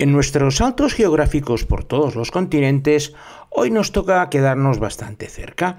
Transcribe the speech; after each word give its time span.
En 0.00 0.12
nuestros 0.12 0.58
saltos 0.58 0.94
geográficos 0.94 1.64
por 1.64 1.82
todos 1.82 2.14
los 2.14 2.30
continentes, 2.30 3.14
hoy 3.50 3.72
nos 3.72 3.90
toca 3.90 4.30
quedarnos 4.30 4.78
bastante 4.78 5.26
cerca. 5.26 5.78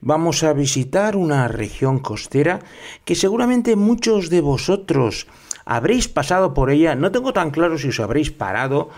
Vamos 0.00 0.42
a 0.42 0.52
visitar 0.52 1.14
una 1.14 1.46
región 1.46 2.00
costera 2.00 2.58
que 3.04 3.14
seguramente 3.14 3.76
muchos 3.76 4.28
de 4.28 4.40
vosotros 4.40 5.28
habréis 5.64 6.08
pasado 6.08 6.52
por 6.52 6.72
ella. 6.72 6.96
No 6.96 7.12
tengo 7.12 7.32
tan 7.32 7.52
claro 7.52 7.78
si 7.78 7.90
os 7.90 8.00
habréis 8.00 8.32
parado 8.32 8.90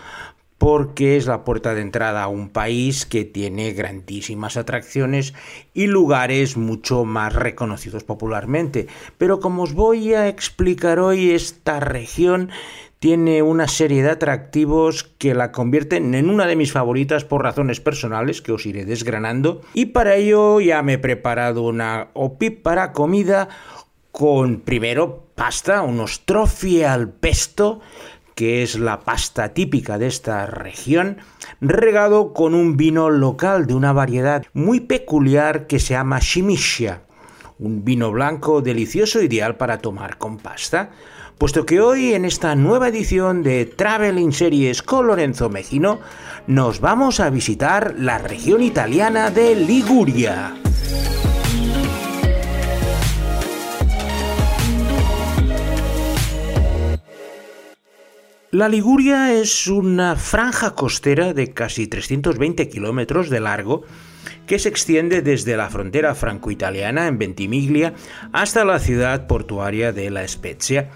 porque 0.57 1.17
es 1.17 1.27
la 1.27 1.43
puerta 1.43 1.75
de 1.75 1.81
entrada 1.81 2.23
a 2.23 2.27
un 2.27 2.49
país 2.49 3.05
que 3.05 3.25
tiene 3.25 3.73
grandísimas 3.73 4.57
atracciones 4.57 5.35
y 5.75 5.85
lugares 5.85 6.57
mucho 6.57 7.05
más 7.05 7.33
reconocidos 7.33 8.03
popularmente. 8.05 8.87
Pero 9.19 9.39
como 9.39 9.63
os 9.63 9.73
voy 9.73 10.15
a 10.15 10.27
explicar 10.29 10.97
hoy, 10.97 11.31
esta 11.31 11.79
región 11.79 12.49
tiene 13.03 13.41
una 13.41 13.67
serie 13.67 14.01
de 14.01 14.11
atractivos 14.11 15.03
que 15.03 15.35
la 15.35 15.51
convierten 15.51 16.15
en 16.15 16.29
una 16.29 16.47
de 16.47 16.55
mis 16.55 16.71
favoritas 16.71 17.25
por 17.25 17.43
razones 17.43 17.81
personales 17.81 18.41
que 18.41 18.53
os 18.53 18.65
iré 18.65 18.85
desgranando. 18.85 19.59
Y 19.73 19.87
para 19.87 20.15
ello 20.15 20.61
ya 20.61 20.81
me 20.83 20.93
he 20.93 20.97
preparado 20.97 21.63
una 21.63 22.11
opípara 22.13 22.93
comida 22.93 23.49
con 24.13 24.61
primero 24.61 25.25
pasta, 25.35 25.81
unos 25.81 26.21
trofi 26.25 26.83
al 26.83 27.09
pesto, 27.09 27.81
que 28.35 28.63
es 28.63 28.79
la 28.79 29.01
pasta 29.01 29.53
típica 29.53 29.97
de 29.97 30.07
esta 30.07 30.45
región, 30.45 31.17
regado 31.59 32.31
con 32.31 32.53
un 32.55 32.77
vino 32.77 33.09
local 33.09 33.67
de 33.67 33.73
una 33.73 33.91
variedad 33.91 34.45
muy 34.53 34.79
peculiar 34.79 35.67
que 35.67 35.79
se 35.79 35.95
llama 35.95 36.19
Shimisha, 36.21 37.01
un 37.59 37.83
vino 37.83 38.13
blanco 38.13 38.61
delicioso 38.61 39.21
ideal 39.21 39.57
para 39.57 39.79
tomar 39.79 40.17
con 40.17 40.37
pasta 40.37 40.91
puesto 41.37 41.65
que 41.65 41.79
hoy 41.81 42.13
en 42.13 42.25
esta 42.25 42.55
nueva 42.55 42.87
edición 42.87 43.43
de 43.43 43.65
Traveling 43.65 44.31
Series 44.31 44.81
con 44.81 45.07
Lorenzo 45.07 45.49
Mejino 45.49 45.99
nos 46.47 46.79
vamos 46.79 47.19
a 47.19 47.29
visitar 47.29 47.95
la 47.97 48.17
región 48.17 48.61
italiana 48.61 49.29
de 49.29 49.55
Liguria. 49.55 50.55
La 58.51 58.69
Liguria 58.69 59.33
es 59.33 59.65
una 59.65 60.15
franja 60.15 60.75
costera 60.75 61.33
de 61.33 61.53
casi 61.53 61.87
320 61.87 62.69
kilómetros 62.69 63.31
de 63.31 63.39
largo 63.39 63.83
que 64.45 64.59
se 64.59 64.69
extiende 64.69 65.21
desde 65.21 65.57
la 65.57 65.69
frontera 65.69 66.13
franco-italiana 66.13 67.07
en 67.07 67.17
Ventimiglia 67.17 67.95
hasta 68.31 68.63
la 68.63 68.77
ciudad 68.77 69.25
portuaria 69.25 69.91
de 69.91 70.11
La 70.11 70.27
Spezia 70.27 70.91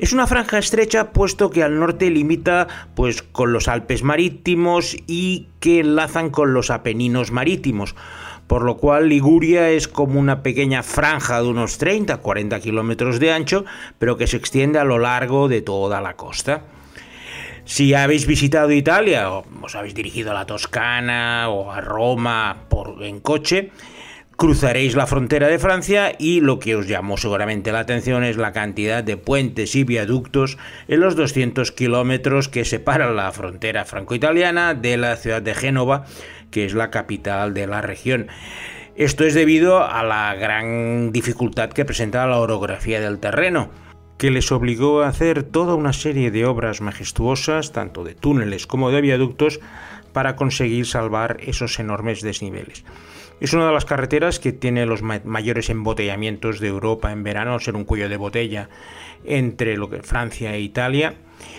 es 0.00 0.14
una 0.14 0.26
franja 0.26 0.58
estrecha 0.58 1.12
puesto 1.12 1.50
que 1.50 1.62
al 1.62 1.78
norte 1.78 2.08
limita 2.08 2.66
pues 2.94 3.22
con 3.22 3.52
los 3.52 3.68
Alpes 3.68 4.02
marítimos 4.02 4.96
y 5.06 5.48
que 5.60 5.80
enlazan 5.80 6.30
con 6.30 6.54
los 6.54 6.70
Apeninos 6.70 7.32
marítimos, 7.32 7.94
por 8.46 8.62
lo 8.62 8.78
cual 8.78 9.10
Liguria 9.10 9.68
es 9.68 9.88
como 9.88 10.18
una 10.18 10.42
pequeña 10.42 10.82
franja 10.82 11.42
de 11.42 11.48
unos 11.48 11.78
30-40 11.78 12.60
kilómetros 12.62 13.20
de 13.20 13.30
ancho, 13.30 13.66
pero 13.98 14.16
que 14.16 14.26
se 14.26 14.38
extiende 14.38 14.78
a 14.78 14.84
lo 14.84 14.98
largo 14.98 15.48
de 15.48 15.60
toda 15.60 16.00
la 16.00 16.16
costa. 16.16 16.62
Si 17.66 17.92
habéis 17.92 18.26
visitado 18.26 18.72
Italia 18.72 19.30
o 19.30 19.44
os 19.60 19.74
habéis 19.74 19.94
dirigido 19.94 20.30
a 20.30 20.34
la 20.34 20.46
Toscana 20.46 21.50
o 21.50 21.70
a 21.70 21.82
Roma 21.82 22.64
por, 22.70 23.04
en 23.04 23.20
coche, 23.20 23.70
cruzaréis 24.40 24.96
la 24.96 25.06
frontera 25.06 25.48
de 25.48 25.58
Francia 25.58 26.14
y 26.18 26.40
lo 26.40 26.58
que 26.58 26.74
os 26.74 26.88
llamó 26.88 27.18
seguramente 27.18 27.72
la 27.72 27.80
atención 27.80 28.24
es 28.24 28.38
la 28.38 28.52
cantidad 28.52 29.04
de 29.04 29.18
puentes 29.18 29.76
y 29.76 29.84
viaductos 29.84 30.56
en 30.88 31.00
los 31.00 31.14
200 31.14 31.70
kilómetros 31.72 32.48
que 32.48 32.64
separan 32.64 33.16
la 33.16 33.30
frontera 33.32 33.84
franco-italiana 33.84 34.72
de 34.72 34.96
la 34.96 35.16
ciudad 35.16 35.42
de 35.42 35.54
Génova, 35.54 36.06
que 36.50 36.64
es 36.64 36.72
la 36.72 36.90
capital 36.90 37.52
de 37.52 37.66
la 37.66 37.82
región. 37.82 38.28
Esto 38.96 39.24
es 39.26 39.34
debido 39.34 39.84
a 39.84 40.02
la 40.04 40.34
gran 40.34 41.12
dificultad 41.12 41.68
que 41.68 41.84
presenta 41.84 42.26
la 42.26 42.38
orografía 42.38 42.98
del 42.98 43.18
terreno 43.18 43.68
que 44.16 44.30
les 44.30 44.50
obligó 44.52 45.02
a 45.02 45.08
hacer 45.08 45.42
toda 45.42 45.74
una 45.74 45.92
serie 45.92 46.30
de 46.30 46.46
obras 46.46 46.80
majestuosas, 46.80 47.72
tanto 47.72 48.04
de 48.04 48.14
túneles 48.14 48.66
como 48.66 48.90
de 48.90 49.02
viaductos, 49.02 49.60
para 50.14 50.34
conseguir 50.34 50.86
salvar 50.86 51.36
esos 51.40 51.78
enormes 51.78 52.22
desniveles. 52.22 52.84
Es 53.40 53.54
una 53.54 53.66
de 53.66 53.72
las 53.72 53.86
carreteras 53.86 54.38
que 54.38 54.52
tiene 54.52 54.84
los 54.84 55.00
mayores 55.02 55.70
embotellamientos 55.70 56.60
de 56.60 56.68
Europa 56.68 57.10
en 57.10 57.22
verano, 57.22 57.58
ser 57.58 57.74
un 57.74 57.84
cuello 57.84 58.10
de 58.10 58.18
botella 58.18 58.68
entre 59.24 59.78
lo 59.78 59.88
que 59.88 60.02
Francia 60.02 60.54
e 60.54 60.60
Italia, 60.60 61.14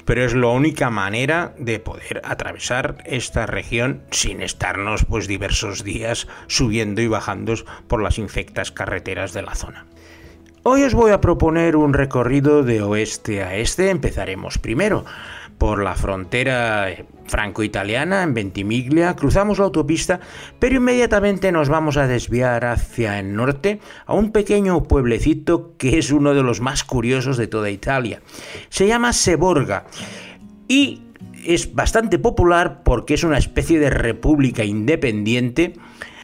pero 0.06 0.24
es 0.24 0.36
la 0.36 0.48
única 0.48 0.92
manera 0.92 1.56
de 1.58 1.80
poder 1.80 2.22
atravesar 2.24 2.98
esta 3.06 3.48
región 3.48 4.04
sin 4.12 4.44
estarnos 4.44 5.06
pues 5.06 5.28
diversos 5.28 5.84
días 5.84 6.28
subiendo 6.46 7.02
y 7.02 7.08
bajando 7.08 7.56
por 7.88 8.04
las 8.04 8.20
infectas 8.20 8.72
carreteras 8.72 9.34
de 9.34 9.42
la 9.42 9.56
zona. 9.56 9.88
Hoy 10.64 10.84
os 10.84 10.94
voy 10.94 11.10
a 11.10 11.20
proponer 11.22 11.76
un 11.76 11.94
recorrido 11.94 12.62
de 12.62 12.84
oeste 12.84 13.42
a 13.42 13.56
este. 13.56 13.90
Empezaremos 13.90 14.60
primero 14.60 15.06
por 15.62 15.84
la 15.84 15.94
frontera 15.94 16.88
franco-italiana 17.28 18.24
en 18.24 18.34
Ventimiglia, 18.34 19.16
cruzamos 19.16 19.60
la 19.60 19.66
autopista, 19.66 20.20
pero 20.58 20.78
inmediatamente 20.78 21.52
nos 21.52 21.70
vamos 21.70 21.98
a 21.98 22.08
desviar 22.08 22.66
hacia 22.66 23.20
el 23.20 23.36
norte 23.36 23.80
a 24.08 24.16
un 24.16 24.32
pequeño 24.32 24.82
pueblecito 24.82 25.78
que 25.78 26.00
es 26.00 26.10
uno 26.12 26.34
de 26.34 26.42
los 26.42 26.62
más 26.62 26.84
curiosos 26.84 27.38
de 27.38 27.46
toda 27.46 27.70
Italia. 27.70 28.24
Se 28.70 28.88
llama 28.88 29.14
Seborga 29.14 29.86
y 30.68 31.04
es 31.46 31.76
bastante 31.76 32.18
popular 32.18 32.82
porque 32.84 33.14
es 33.14 33.24
una 33.24 33.38
especie 33.38 33.78
de 33.78 33.92
república 33.92 34.64
independiente 34.64 35.76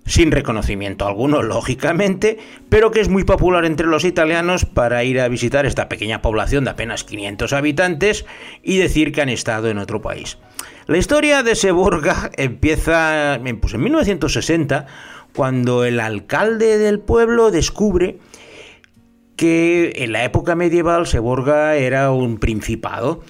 sin 0.08 0.32
reconocimiento 0.32 1.06
alguno, 1.06 1.44
lógicamente, 1.44 2.40
pero 2.70 2.92
que 2.92 3.02
es 3.02 3.10
muy 3.10 3.26
popular 3.26 3.66
entre 3.66 3.88
los 3.88 4.06
italianos 4.06 4.66
para 4.66 5.04
ir 5.04 5.20
a 5.20 5.28
visitar 5.28 5.66
esta 5.66 5.90
pequeña 5.90 6.22
población 6.22 6.64
de 6.64 6.72
apenas 6.72 7.04
500 7.04 7.54
habitantes 7.54 8.26
y 8.64 8.78
decir 8.78 9.12
que 9.12 9.22
han 9.22 9.30
estado 9.30 9.70
en 9.70 9.78
otro 9.78 10.02
país. 10.02 10.38
La 10.88 10.98
historia 10.98 11.44
de 11.44 11.56
Seborga 11.56 12.32
empieza 12.38 13.40
pues, 13.60 13.74
en 13.74 13.84
1960, 13.84 14.88
cuando 15.36 15.84
el 15.84 16.00
alcalde 16.00 16.78
del 16.78 17.00
pueblo 17.00 17.52
descubre 17.52 18.18
que 19.36 19.92
en 19.98 20.14
la 20.14 20.24
época 20.24 20.56
medieval 20.56 21.06
Seborga 21.06 21.76
era 21.76 22.12
un 22.12 22.40
principado, 22.40 23.22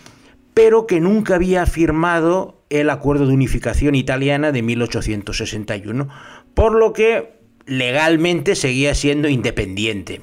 pero 0.53 0.85
que 0.85 0.99
nunca 0.99 1.35
había 1.35 1.65
firmado 1.65 2.61
el 2.69 2.89
acuerdo 2.89 3.27
de 3.27 3.33
unificación 3.33 3.95
italiana 3.95 4.51
de 4.51 4.61
1861 4.61 6.07
por 6.57 6.73
lo 6.73 6.91
que 6.91 7.33
legalmente 7.67 8.55
seguía 8.55 8.95
siendo 8.95 9.29
independiente. 9.29 10.21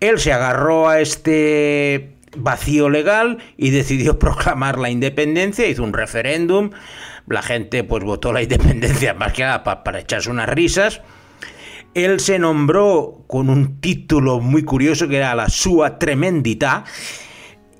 Él 0.00 0.18
se 0.18 0.32
agarró 0.32 0.88
a 0.88 1.00
este 1.00 2.16
vacío 2.38 2.88
legal 2.88 3.36
y 3.58 3.68
decidió 3.68 4.18
proclamar 4.18 4.78
la 4.78 4.88
independencia, 4.88 5.68
hizo 5.68 5.84
un 5.84 5.92
referéndum, 5.92 6.70
la 7.26 7.42
gente 7.42 7.84
pues 7.84 8.02
votó 8.02 8.32
la 8.32 8.40
independencia 8.40 9.12
más 9.12 9.34
que 9.34 9.42
nada 9.42 9.62
para, 9.62 9.98
echarse 9.98 10.30
unas 10.30 10.48
risas. 10.48 11.02
Él 11.92 12.18
se 12.18 12.38
nombró 12.38 13.24
con 13.26 13.50
un 13.50 13.78
título 13.82 14.40
muy 14.40 14.62
curioso 14.62 15.06
que 15.06 15.18
era 15.18 15.34
la 15.34 15.50
Sua 15.50 15.98
Tremendita 15.98 16.84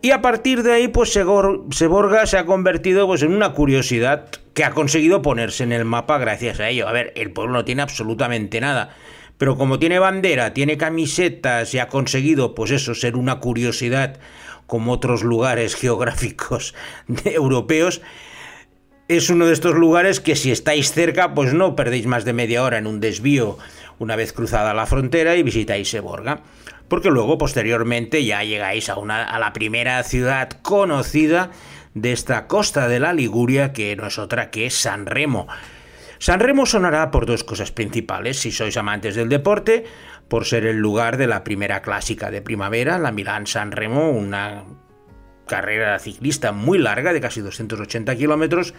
y 0.02 0.12
a 0.12 0.22
partir 0.22 0.62
de 0.62 0.72
ahí, 0.72 0.88
pues 0.88 1.12
Seborga 1.12 2.26
se 2.26 2.38
ha 2.38 2.46
convertido 2.46 3.06
pues, 3.06 3.22
en 3.22 3.34
una 3.34 3.52
curiosidad 3.52 4.28
que 4.54 4.64
ha 4.64 4.70
conseguido 4.70 5.20
ponerse 5.20 5.62
en 5.62 5.72
el 5.72 5.84
mapa 5.84 6.16
gracias 6.16 6.58
a 6.60 6.70
ello. 6.70 6.88
A 6.88 6.92
ver, 6.92 7.12
el 7.16 7.32
pueblo 7.32 7.52
no 7.52 7.64
tiene 7.64 7.82
absolutamente 7.82 8.60
nada. 8.60 8.96
Pero 9.36 9.56
como 9.56 9.78
tiene 9.78 9.98
bandera, 9.98 10.54
tiene 10.54 10.78
camisetas 10.78 11.74
y 11.74 11.78
ha 11.78 11.88
conseguido, 11.88 12.54
pues 12.54 12.70
eso, 12.70 12.94
ser 12.94 13.16
una 13.16 13.40
curiosidad 13.40 14.18
como 14.66 14.92
otros 14.92 15.22
lugares 15.22 15.74
geográficos 15.76 16.74
europeos, 17.24 18.00
es 19.08 19.28
uno 19.28 19.46
de 19.46 19.52
estos 19.52 19.74
lugares 19.74 20.20
que 20.20 20.36
si 20.36 20.50
estáis 20.50 20.92
cerca, 20.92 21.34
pues 21.34 21.52
no 21.52 21.74
perdéis 21.76 22.06
más 22.06 22.24
de 22.24 22.32
media 22.32 22.62
hora 22.62 22.78
en 22.78 22.86
un 22.86 23.00
desvío 23.00 23.58
una 23.98 24.16
vez 24.16 24.32
cruzada 24.32 24.72
la 24.72 24.86
frontera 24.86 25.36
y 25.36 25.42
visitáis 25.42 25.90
Seborga 25.90 26.42
porque 26.90 27.08
luego 27.08 27.38
posteriormente 27.38 28.24
ya 28.24 28.42
llegáis 28.42 28.88
a, 28.88 28.98
una, 28.98 29.22
a 29.22 29.38
la 29.38 29.52
primera 29.52 30.02
ciudad 30.02 30.50
conocida 30.60 31.52
de 31.94 32.10
esta 32.10 32.48
costa 32.48 32.88
de 32.88 32.98
la 32.98 33.12
Liguria, 33.12 33.72
que 33.72 33.94
no 33.94 34.08
es 34.08 34.18
otra 34.18 34.50
que 34.50 34.68
San 34.70 35.06
Remo. 35.06 35.46
San 36.18 36.40
Remo 36.40 36.66
sonará 36.66 37.12
por 37.12 37.26
dos 37.26 37.44
cosas 37.44 37.70
principales, 37.70 38.40
si 38.40 38.50
sois 38.50 38.76
amantes 38.76 39.14
del 39.14 39.28
deporte, 39.28 39.84
por 40.26 40.46
ser 40.46 40.66
el 40.66 40.78
lugar 40.78 41.16
de 41.16 41.28
la 41.28 41.44
primera 41.44 41.80
clásica 41.80 42.28
de 42.28 42.42
primavera, 42.42 42.98
la 42.98 43.12
Milán 43.12 43.46
San 43.46 43.70
Remo, 43.70 44.10
una 44.10 44.64
carrera 45.46 45.96
ciclista 46.00 46.50
muy 46.50 46.78
larga 46.78 47.12
de 47.12 47.20
casi 47.20 47.40
280 47.40 48.16
kilómetros 48.16 48.74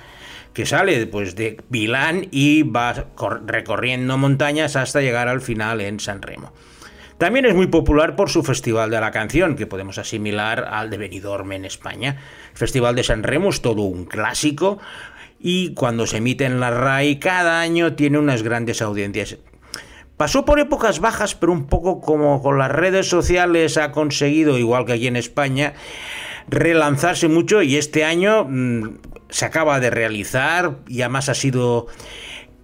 que 0.54 0.66
sale 0.66 1.08
pues, 1.08 1.36
de 1.36 1.64
Milán 1.70 2.28
y 2.30 2.64
va 2.64 3.08
recorriendo 3.46 4.18
montañas 4.18 4.76
hasta 4.76 5.00
llegar 5.00 5.30
al 5.30 5.40
final 5.40 5.80
en 5.80 6.02
San 6.02 6.22
Remo. 6.22 6.52
También 7.22 7.46
es 7.46 7.54
muy 7.54 7.68
popular 7.68 8.16
por 8.16 8.32
su 8.32 8.42
Festival 8.42 8.90
de 8.90 9.00
la 9.00 9.12
Canción, 9.12 9.56
que 9.56 9.68
podemos 9.68 10.00
asimilar 10.00 10.66
al 10.68 10.90
de 10.90 10.98
Benidorm 10.98 11.52
en 11.52 11.66
España. 11.66 12.18
Festival 12.56 12.96
de 12.96 13.04
San 13.04 13.22
Remo 13.22 13.52
es 13.52 13.62
todo 13.62 13.84
un 13.84 14.06
clásico 14.06 14.80
y 15.40 15.76
cuando 15.76 16.08
se 16.08 16.18
emite 16.18 16.46
en 16.46 16.60
la 16.60 16.72
RAI 16.72 17.20
cada 17.20 17.62
año 17.62 17.94
tiene 17.94 18.18
unas 18.18 18.42
grandes 18.42 18.82
audiencias. 18.82 19.38
Pasó 20.18 20.46
por 20.46 20.60
épocas 20.60 21.00
bajas, 21.00 21.36
pero 21.36 21.52
un 21.52 21.68
poco 21.68 22.02
como 22.02 22.42
con 22.42 22.58
las 22.58 22.72
redes 22.72 23.08
sociales 23.08 23.78
ha 23.78 23.92
conseguido, 23.92 24.58
igual 24.58 24.86
que 24.86 24.94
aquí 24.94 25.06
en 25.06 25.16
España, 25.16 25.76
relanzarse 26.48 27.28
mucho 27.28 27.62
y 27.62 27.78
este 27.78 28.04
año 28.04 28.46
mm, 28.50 28.98
se 29.30 29.46
acaba 29.46 29.80
de 29.80 29.92
realizar 29.92 30.80
y 30.88 31.04
además 31.04 31.30
ha 31.30 31.36
sido 31.36 31.86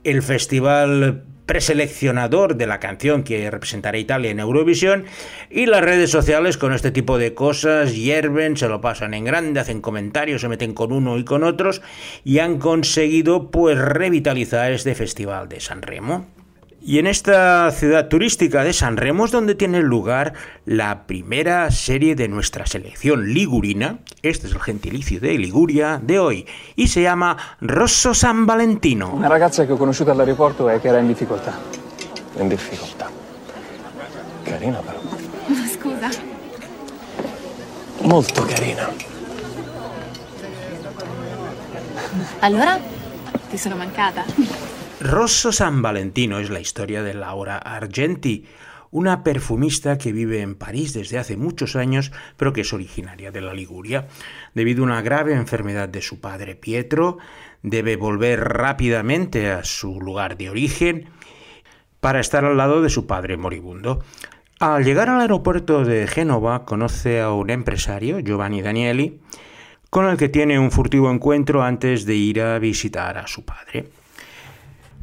el 0.03 0.23
festival 0.23 1.25
preseleccionador 1.47 2.57
de 2.57 2.67
la 2.67 2.79
canción 2.79 3.23
que 3.23 3.49
representará 3.49 3.97
Italia 3.97 4.29
en 4.29 4.39
Eurovisión 4.39 5.05
y 5.49 5.65
las 5.65 5.81
redes 5.81 6.11
sociales 6.11 6.57
con 6.57 6.73
este 6.73 6.91
tipo 6.91 7.17
de 7.17 7.33
cosas 7.33 7.95
hierven, 7.95 8.57
se 8.57 8.67
lo 8.67 8.81
pasan 8.81 9.15
en 9.15 9.25
grande, 9.25 9.59
hacen 9.59 9.81
comentarios, 9.81 10.41
se 10.41 10.49
meten 10.49 10.75
con 10.75 10.91
uno 10.91 11.17
y 11.17 11.23
con 11.23 11.43
otros 11.43 11.81
y 12.23 12.37
han 12.39 12.59
conseguido 12.59 13.49
pues 13.49 13.79
revitalizar 13.79 14.71
este 14.71 14.93
festival 14.93 15.49
de 15.49 15.61
San 15.61 15.81
Remo. 15.81 16.36
Y 16.87 16.99
en 16.99 17.07
esta 17.07 17.69
ciudad 17.71 18.07
turística 18.07 18.63
de 18.63 18.71
San 18.71 18.95
Remo 18.95 19.25
es 19.25 19.31
donde 19.31 19.55
tiene 19.55 19.81
lugar 19.81 20.31
la 20.63 21.05
primera 21.05 21.69
serie 21.69 22.15
de 22.15 22.29
nuestra 22.29 22.65
selección 22.65 23.33
ligurina, 23.33 23.99
este 24.21 24.47
es 24.47 24.53
el 24.53 24.61
gentilicio 24.61 25.19
de 25.19 25.37
Liguria 25.37 25.99
de 26.01 26.17
hoy, 26.17 26.47
y 26.77 26.87
se 26.87 27.01
llama 27.01 27.35
Rosso 27.59 28.13
San 28.13 28.45
Valentino. 28.45 29.09
Una 29.13 29.27
ragazza 29.27 29.65
che 29.65 29.73
ho 29.73 29.75
conosciuto 29.75 30.11
all'aeroporto 30.11 30.69
e 30.69 30.79
che 30.79 30.87
era 30.87 30.99
in 30.99 31.07
difficoltà. 31.07 31.59
In 32.39 32.47
difficoltà. 32.47 33.09
Carina 34.43 34.79
però. 34.79 35.01
Scusa. 35.69 36.09
Molto 38.03 38.45
carina. 38.45 38.89
Allora? 42.39 42.79
Ti 43.49 43.57
sono 43.57 43.75
mancata? 43.75 44.66
Rosso 44.99 45.51
San 45.51 45.83
Valentino 45.83 46.39
es 46.39 46.49
la 46.49 46.59
historia 46.59 47.03
de 47.03 47.13
Laura 47.13 47.57
Argenti, 47.57 48.45
una 48.89 49.23
perfumista 49.23 49.99
que 49.99 50.11
vive 50.11 50.41
en 50.41 50.55
París 50.55 50.93
desde 50.93 51.19
hace 51.19 51.37
muchos 51.37 51.75
años, 51.75 52.11
pero 52.35 52.51
que 52.51 52.61
es 52.61 52.73
originaria 52.73 53.29
de 53.29 53.41
la 53.41 53.53
Liguria. 53.53 54.07
Debido 54.55 54.81
a 54.81 54.87
una 54.87 55.01
grave 55.03 55.33
enfermedad 55.33 55.87
de 55.87 56.01
su 56.01 56.19
padre 56.19 56.55
Pietro, 56.55 57.19
debe 57.61 57.95
volver 57.95 58.39
rápidamente 58.39 59.51
a 59.51 59.63
su 59.63 60.01
lugar 60.01 60.35
de 60.35 60.49
origen 60.49 61.09
para 61.99 62.19
estar 62.19 62.43
al 62.43 62.57
lado 62.57 62.81
de 62.81 62.89
su 62.89 63.05
padre 63.05 63.37
moribundo. 63.37 64.03
Al 64.59 64.83
llegar 64.83 65.09
al 65.09 65.21
aeropuerto 65.21 65.85
de 65.85 66.07
Génova, 66.07 66.65
conoce 66.65 67.21
a 67.21 67.31
un 67.33 67.51
empresario, 67.51 68.19
Giovanni 68.19 68.63
Danieli, 68.63 69.21
con 69.91 70.07
el 70.07 70.17
que 70.17 70.27
tiene 70.27 70.57
un 70.57 70.71
furtivo 70.71 71.11
encuentro 71.11 71.61
antes 71.61 72.05
de 72.05 72.15
ir 72.15 72.41
a 72.41 72.57
visitar 72.57 73.19
a 73.19 73.27
su 73.27 73.45
padre. 73.45 73.91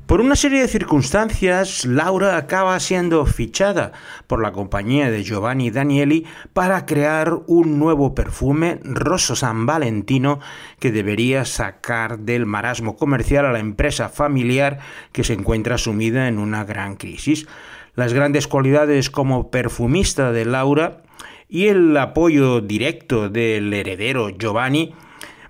Por 0.06 0.20
una 0.20 0.36
serie 0.36 0.60
de 0.60 0.68
circunstancias, 0.68 1.86
Laura 1.86 2.36
acaba 2.36 2.78
siendo 2.78 3.24
fichada 3.24 3.92
por 4.26 4.42
la 4.42 4.52
compañía 4.52 5.10
de 5.10 5.24
Giovanni 5.24 5.70
Danieli 5.70 6.26
para 6.52 6.84
crear 6.84 7.32
un 7.46 7.78
nuevo 7.78 8.14
perfume, 8.14 8.80
Rosso 8.84 9.34
San 9.34 9.64
Valentino, 9.64 10.40
que 10.78 10.92
debería 10.92 11.46
sacar 11.46 12.18
del 12.18 12.44
marasmo 12.44 12.96
comercial 12.96 13.46
a 13.46 13.52
la 13.52 13.60
empresa 13.60 14.10
familiar 14.10 14.78
que 15.10 15.24
se 15.24 15.32
encuentra 15.32 15.78
sumida 15.78 16.28
en 16.28 16.38
una 16.38 16.64
gran 16.64 16.96
crisis. 16.96 17.46
Las 17.94 18.12
grandes 18.12 18.46
cualidades 18.46 19.08
como 19.08 19.50
perfumista 19.50 20.32
de 20.32 20.44
Laura 20.44 21.02
y 21.48 21.68
el 21.68 21.96
apoyo 21.96 22.60
directo 22.60 23.30
del 23.30 23.72
heredero 23.72 24.28
Giovanni 24.28 24.94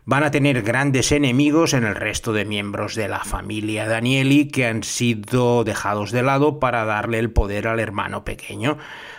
van 0.07 0.23
a 0.23 0.31
tener 0.31 0.63
grandes 0.63 1.13
enemigos 1.13 1.73
en 1.73 1.85
el 1.85 1.95
resto 1.95 2.33
de 2.33 2.45
miembros 2.45 2.95
de 2.95 3.09
la 3.09 3.21
familia 3.21 3.89
Danieli 3.89 4.49
que 4.49 4.67
han 4.67 4.83
sido 4.83 5.65
dejados 5.65 6.13
de 6.13 6.23
lado 6.23 6.61
para 6.61 6.85
darle 6.85 7.19
el 7.19 7.31
poder 7.31 7.67
al 7.69 7.81
hermano 7.81 8.25
pequeño. 8.25 8.77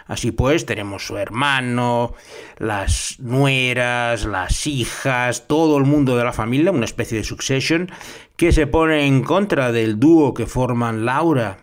Así 0.08 0.32
pues, 0.32 0.68
tenemos 0.68 1.08
su 1.08 1.18
hermano, 1.18 2.14
las 2.58 3.20
nueras, 3.20 4.26
las 4.26 4.68
hijas, 4.68 5.48
todo 5.48 5.78
el 5.78 5.86
mundo 5.86 6.16
de 6.16 6.24
la 6.24 6.34
familia, 6.34 6.72
una 6.72 6.86
especie 6.86 7.18
de 7.18 7.24
succession, 7.24 7.92
que 8.36 8.52
se 8.52 8.68
pone 8.68 9.08
en 9.08 9.24
contra 9.24 9.72
del 9.72 10.00
dúo 10.00 10.36
que 10.36 10.46
forman 10.46 11.06
Laura 11.06 11.58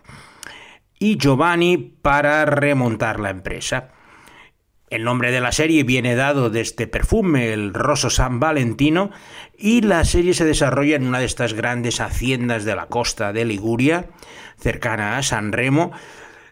y 0.99 1.17
Giovanni 1.17 1.77
para 1.77 2.43
remontar 2.45 3.21
la 3.21 3.29
empresa. 3.29 3.91
El 4.93 5.05
nombre 5.05 5.31
de 5.31 5.41
la 5.41 5.51
serie 5.51 5.83
viene 5.83 6.13
dado 6.13 6.51
de 6.51 6.61
este 6.61 6.85
perfume, 6.85 7.51
el 7.51 7.73
Rosso 7.73 8.11
San 8.11 8.39
Valentino, 8.39 9.09
y 9.57 9.81
la 9.81 10.05
serie 10.05 10.35
se 10.35 10.45
desarrolla 10.45 10.95
en 10.95 11.07
una 11.07 11.17
de 11.17 11.25
estas 11.25 11.55
grandes 11.55 11.99
haciendas 11.99 12.63
de 12.63 12.75
la 12.75 12.85
costa 12.85 13.33
de 13.33 13.43
Liguria, 13.43 14.09
cercana 14.59 15.17
a 15.17 15.23
San 15.23 15.51
Remo, 15.51 15.93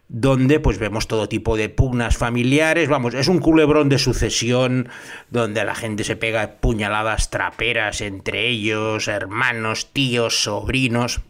donde 0.07 0.59
pues 0.59 0.79
vemos 0.79 1.07
todo 1.07 1.29
tipo 1.29 1.55
de 1.55 1.69
pugnas 1.69 2.17
familiares, 2.17 2.89
vamos, 2.89 3.13
es 3.13 3.27
un 3.27 3.37
culebrón 3.37 3.89
de 3.89 3.99
sucesión 3.99 4.89
donde 5.29 5.63
la 5.63 5.75
gente 5.75 6.03
se 6.03 6.15
pega 6.15 6.55
puñaladas 6.61 7.29
traperas 7.29 8.01
entre 8.01 8.47
ellos, 8.47 9.07
hermanos, 9.07 9.93
tíos, 9.93 10.41
sobrinos. 10.41 11.21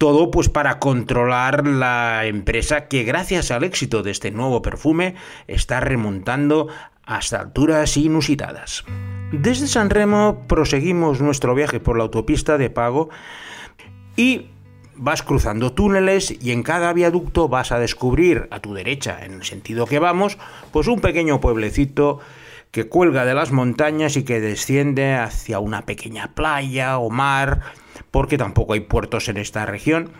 Todo 0.00 0.30
pues 0.30 0.48
para 0.48 0.78
controlar 0.78 1.66
la 1.66 2.24
empresa 2.24 2.88
que 2.88 3.04
gracias 3.04 3.50
al 3.50 3.64
éxito 3.64 4.02
de 4.02 4.10
este 4.10 4.30
nuevo 4.30 4.62
perfume 4.62 5.14
está 5.46 5.78
remontando 5.80 6.68
hasta 7.04 7.38
alturas 7.38 7.98
inusitadas. 7.98 8.82
Desde 9.30 9.66
San 9.66 9.90
Remo 9.90 10.46
proseguimos 10.48 11.20
nuestro 11.20 11.54
viaje 11.54 11.80
por 11.80 11.98
la 11.98 12.04
autopista 12.04 12.56
de 12.56 12.70
pago 12.70 13.10
y 14.16 14.46
vas 14.96 15.22
cruzando 15.22 15.74
túneles 15.74 16.34
y 16.42 16.52
en 16.52 16.62
cada 16.62 16.94
viaducto 16.94 17.50
vas 17.50 17.70
a 17.70 17.78
descubrir 17.78 18.48
a 18.50 18.60
tu 18.60 18.72
derecha, 18.72 19.22
en 19.22 19.34
el 19.34 19.44
sentido 19.44 19.84
que 19.84 19.98
vamos, 19.98 20.38
pues 20.72 20.86
un 20.86 21.00
pequeño 21.00 21.42
pueblecito 21.42 22.20
que 22.70 22.88
cuelga 22.88 23.26
de 23.26 23.34
las 23.34 23.52
montañas 23.52 24.16
y 24.16 24.22
que 24.22 24.40
desciende 24.40 25.16
hacia 25.16 25.58
una 25.58 25.82
pequeña 25.82 26.34
playa 26.34 26.96
o 26.96 27.10
mar 27.10 27.60
porque 28.10 28.38
tampoco 28.38 28.72
hay 28.72 28.80
puertos 28.80 29.28
en 29.28 29.36
esta 29.36 29.66
región 29.66 30.10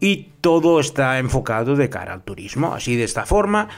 y 0.00 0.30
todo 0.40 0.80
está 0.80 1.18
enfocado 1.18 1.76
de 1.76 1.90
cara 1.90 2.12
al 2.12 2.22
turismo. 2.22 2.74
Así 2.74 2.96
de 2.96 3.04
esta 3.04 3.26
forma 3.26 3.68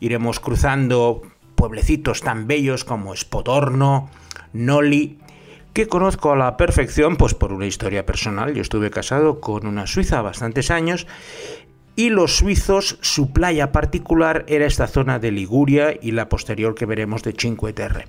iremos 0.00 0.40
cruzando 0.40 1.22
pueblecitos 1.54 2.20
tan 2.20 2.46
bellos 2.46 2.84
como 2.84 3.14
Spotorno, 3.16 4.10
Noli, 4.52 5.18
que 5.72 5.88
conozco 5.88 6.32
a 6.32 6.36
la 6.36 6.56
perfección 6.56 7.16
pues 7.16 7.34
por 7.34 7.52
una 7.52 7.66
historia 7.66 8.06
personal. 8.06 8.54
Yo 8.54 8.62
estuve 8.62 8.90
casado 8.90 9.40
con 9.40 9.66
una 9.66 9.86
suiza 9.86 10.22
bastantes 10.22 10.70
años 10.70 11.06
y 11.96 12.10
los 12.10 12.36
suizos, 12.36 12.98
su 13.00 13.32
playa 13.32 13.72
particular 13.72 14.44
era 14.48 14.66
esta 14.66 14.86
zona 14.86 15.18
de 15.18 15.32
Liguria 15.32 15.94
y 16.00 16.12
la 16.12 16.28
posterior 16.28 16.74
que 16.74 16.86
veremos 16.86 17.22
de 17.22 17.34
Cinque 17.36 17.72
Terre 17.72 18.06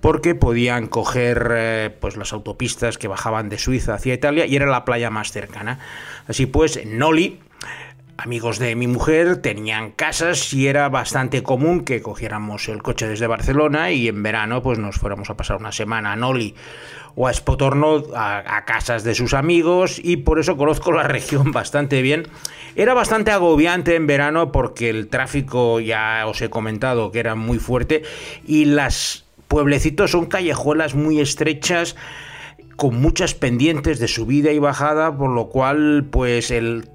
porque 0.00 0.34
podían 0.34 0.86
coger 0.86 1.50
eh, 1.54 1.96
pues 2.00 2.16
las 2.16 2.32
autopistas 2.32 2.98
que 2.98 3.08
bajaban 3.08 3.48
de 3.48 3.58
Suiza 3.58 3.94
hacia 3.94 4.14
Italia 4.14 4.46
y 4.46 4.56
era 4.56 4.66
la 4.66 4.84
playa 4.84 5.10
más 5.10 5.32
cercana. 5.32 5.78
Así 6.26 6.46
pues, 6.46 6.76
en 6.76 6.98
Noli, 6.98 7.40
amigos 8.18 8.58
de 8.58 8.74
mi 8.76 8.86
mujer 8.86 9.36
tenían 9.42 9.90
casas 9.90 10.52
y 10.54 10.68
era 10.68 10.88
bastante 10.88 11.42
común 11.42 11.84
que 11.84 12.00
cogiéramos 12.00 12.68
el 12.68 12.82
coche 12.82 13.08
desde 13.08 13.26
Barcelona 13.26 13.90
y 13.90 14.08
en 14.08 14.22
verano 14.22 14.62
pues 14.62 14.78
nos 14.78 14.96
fuéramos 14.96 15.28
a 15.28 15.36
pasar 15.36 15.58
una 15.58 15.72
semana 15.72 16.12
a 16.12 16.16
Noli 16.16 16.54
o 17.14 17.28
a 17.28 17.32
Spotorno 17.32 18.04
a, 18.14 18.56
a, 18.56 18.64
casas 18.64 19.04
de 19.04 19.14
sus 19.14 19.34
amigos 19.34 20.00
y 20.02 20.18
por 20.18 20.38
eso 20.38 20.56
conozco 20.56 20.92
la 20.92 21.02
región 21.08 21.52
bastante 21.52 22.02
bien. 22.02 22.26
Era 22.74 22.94
bastante 22.94 23.30
agobiante 23.30 23.94
en 23.94 24.06
verano 24.06 24.52
porque 24.52 24.90
el 24.90 25.08
tráfico 25.08 25.80
ya 25.80 26.24
os 26.26 26.40
he 26.42 26.50
comentado 26.50 27.10
que 27.10 27.20
era 27.20 27.34
muy 27.34 27.58
fuerte 27.58 28.02
y 28.46 28.66
las 28.66 29.25
pueblecitos 29.48 30.10
son 30.10 30.26
callejuelas 30.26 30.94
muy 30.94 31.20
estrechas 31.20 31.96
con 32.76 33.00
muchas 33.00 33.34
pendientes 33.34 33.98
de 33.98 34.08
subida 34.08 34.52
y 34.52 34.58
bajada, 34.58 35.16
por 35.16 35.30
lo 35.30 35.48
cual 35.48 36.06
pues 36.10 36.50
el 36.50 36.88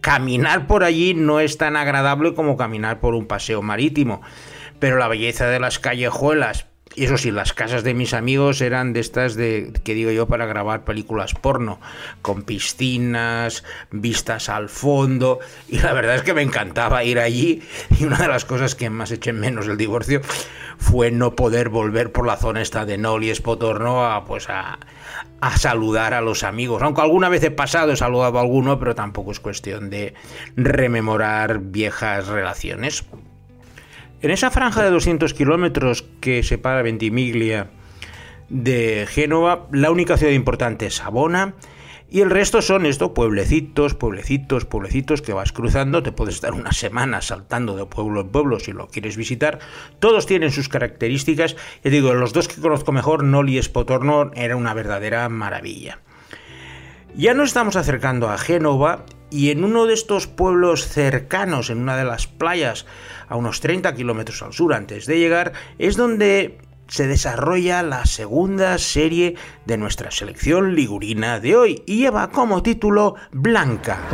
caminar 0.00 0.66
por 0.66 0.84
allí 0.84 1.14
no 1.14 1.40
es 1.40 1.58
tan 1.58 1.76
agradable 1.76 2.34
como 2.34 2.56
caminar 2.56 3.00
por 3.00 3.14
un 3.14 3.26
paseo 3.26 3.62
marítimo. 3.62 4.22
Pero 4.78 4.98
la 4.98 5.08
belleza 5.08 5.46
de 5.48 5.60
las 5.60 5.78
callejuelas, 5.78 6.66
y 6.96 7.04
eso 7.04 7.18
sí, 7.18 7.30
las 7.30 7.52
casas 7.52 7.84
de 7.84 7.92
mis 7.92 8.14
amigos 8.14 8.62
eran 8.62 8.94
de 8.94 9.00
estas 9.00 9.34
de 9.34 9.70
que 9.84 9.92
digo 9.94 10.10
yo 10.10 10.26
para 10.26 10.46
grabar 10.46 10.84
películas 10.84 11.34
porno, 11.34 11.78
con 12.22 12.42
piscinas, 12.42 13.64
vistas 13.90 14.48
al 14.48 14.70
fondo, 14.70 15.38
y 15.68 15.78
la 15.78 15.92
verdad 15.92 16.16
es 16.16 16.22
que 16.22 16.32
me 16.32 16.42
encantaba 16.42 17.04
ir 17.04 17.18
allí, 17.18 17.62
y 17.98 18.04
una 18.04 18.16
de 18.16 18.28
las 18.28 18.46
cosas 18.46 18.74
que 18.74 18.88
más 18.88 19.10
eché 19.10 19.34
menos 19.34 19.68
el 19.68 19.76
divorcio 19.76 20.22
fue 20.78 21.10
no 21.10 21.36
poder 21.36 21.68
volver 21.68 22.12
por 22.12 22.26
la 22.26 22.36
zona 22.36 22.62
esta 22.62 22.86
de 22.86 22.96
Noli 22.96 23.34
Spotorno 23.34 24.06
a 24.06 24.24
pues 24.24 24.48
a, 24.48 24.78
a 25.40 25.56
saludar 25.58 26.14
a 26.14 26.20
los 26.20 26.44
amigos. 26.44 26.82
Aunque 26.82 27.02
alguna 27.02 27.28
vez 27.28 27.42
he 27.44 27.50
pasado, 27.50 27.92
he 27.92 27.96
saludado 27.96 28.38
a 28.38 28.42
alguno, 28.42 28.78
pero 28.78 28.94
tampoco 28.94 29.32
es 29.32 29.40
cuestión 29.40 29.90
de 29.90 30.14
rememorar 30.56 31.58
viejas 31.60 32.26
relaciones. 32.28 33.04
En 34.26 34.32
esa 34.32 34.50
franja 34.50 34.82
de 34.82 34.90
200 34.90 35.34
kilómetros 35.34 36.04
que 36.20 36.42
separa 36.42 36.82
Ventimiglia 36.82 37.70
de 38.48 39.06
Génova, 39.08 39.68
la 39.70 39.92
única 39.92 40.16
ciudad 40.16 40.32
importante 40.32 40.86
es 40.86 40.96
Sabona, 40.96 41.54
y 42.10 42.22
el 42.22 42.30
resto 42.30 42.60
son 42.60 42.86
estos 42.86 43.12
pueblecitos, 43.12 43.94
pueblecitos, 43.94 44.64
pueblecitos 44.64 45.22
que 45.22 45.32
vas 45.32 45.52
cruzando, 45.52 46.02
te 46.02 46.10
puedes 46.10 46.34
estar 46.34 46.54
una 46.54 46.72
semana 46.72 47.22
saltando 47.22 47.76
de 47.76 47.86
pueblo 47.86 48.22
en 48.22 48.30
pueblo 48.30 48.58
si 48.58 48.72
lo 48.72 48.88
quieres 48.88 49.16
visitar. 49.16 49.60
Todos 50.00 50.26
tienen 50.26 50.50
sus 50.50 50.68
características. 50.68 51.54
Y 51.84 51.90
digo, 51.90 52.12
los 52.12 52.32
dos 52.32 52.48
que 52.48 52.60
conozco 52.60 52.90
mejor, 52.90 53.22
Noli 53.22 53.58
y 53.58 53.62
Spotorno, 53.62 54.32
era 54.34 54.56
una 54.56 54.74
verdadera 54.74 55.28
maravilla. 55.28 56.00
Ya 57.14 57.32
nos 57.32 57.50
estamos 57.50 57.76
acercando 57.76 58.28
a 58.28 58.38
Génova 58.38 59.04
y 59.30 59.50
en 59.50 59.64
uno 59.64 59.86
de 59.86 59.94
estos 59.94 60.26
pueblos 60.26 60.86
cercanos, 60.86 61.70
en 61.70 61.78
una 61.78 61.96
de 61.96 62.04
las 62.04 62.26
playas, 62.26 62.86
a 63.28 63.36
unos 63.36 63.60
30 63.60 63.94
kilómetros 63.94 64.42
al 64.42 64.52
sur 64.52 64.74
antes 64.74 65.06
de 65.06 65.18
llegar, 65.18 65.52
es 65.78 65.96
donde 65.96 66.58
se 66.88 67.06
desarrolla 67.06 67.82
la 67.82 68.06
segunda 68.06 68.78
serie 68.78 69.34
de 69.64 69.76
nuestra 69.76 70.10
selección 70.10 70.74
ligurina 70.74 71.40
de 71.40 71.56
hoy 71.56 71.82
y 71.86 71.98
lleva 71.98 72.30
como 72.30 72.62
título 72.62 73.16
Blanca. 73.32 74.06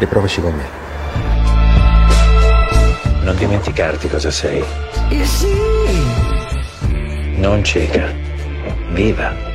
Non 3.23 3.37
dimenticarti 3.38 4.09
cosa 4.09 4.33
sei. 4.33 4.64
Sì, 5.23 5.54
Non 7.38 7.62
cieca. 7.62 8.11
Viva. 8.90 9.51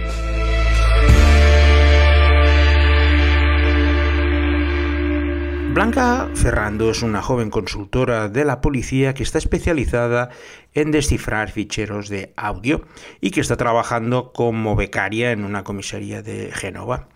Blanca 5.78 6.28
Ferrando 6.34 6.90
es 6.90 7.04
una 7.04 7.22
joven 7.22 7.52
consultora 7.52 8.30
de 8.30 8.46
la 8.46 8.62
policía 8.62 9.14
que 9.14 9.22
está 9.22 9.38
especializada 9.38 10.30
en 10.74 10.90
descifrar 10.90 11.52
ficheros 11.52 12.10
de 12.10 12.34
audio 12.36 12.82
y 13.22 13.30
que 13.30 13.42
está 13.42 13.58
trabajando 13.58 14.32
como 14.34 14.76
becaria 14.76 15.32
en 15.32 15.46
una 15.46 15.64
comisaría 15.64 16.24
de 16.24 16.50
Génova. 16.52 17.10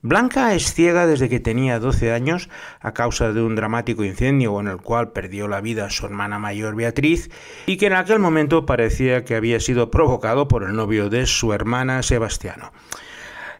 Blanca 0.00 0.54
es 0.54 0.72
ciega 0.72 1.06
desde 1.06 1.28
que 1.28 1.38
tenía 1.38 1.80
12 1.80 2.12
años 2.12 2.48
a 2.80 2.94
causa 2.94 3.34
de 3.34 3.42
un 3.42 3.56
dramático 3.56 4.04
incendio 4.04 4.58
en 4.58 4.68
el 4.68 4.78
cual 4.78 5.12
perdió 5.12 5.46
la 5.46 5.60
vida 5.60 5.90
su 5.90 6.06
hermana 6.06 6.38
mayor 6.38 6.74
Beatriz 6.74 7.28
y 7.66 7.76
que 7.76 7.88
en 7.88 7.92
aquel 7.92 8.20
momento 8.20 8.64
parecía 8.64 9.26
que 9.26 9.36
había 9.36 9.60
sido 9.60 9.90
provocado 9.90 10.48
por 10.48 10.62
el 10.62 10.74
novio 10.74 11.10
de 11.10 11.26
su 11.26 11.52
hermana 11.52 12.02
Sebastiano. 12.02 12.72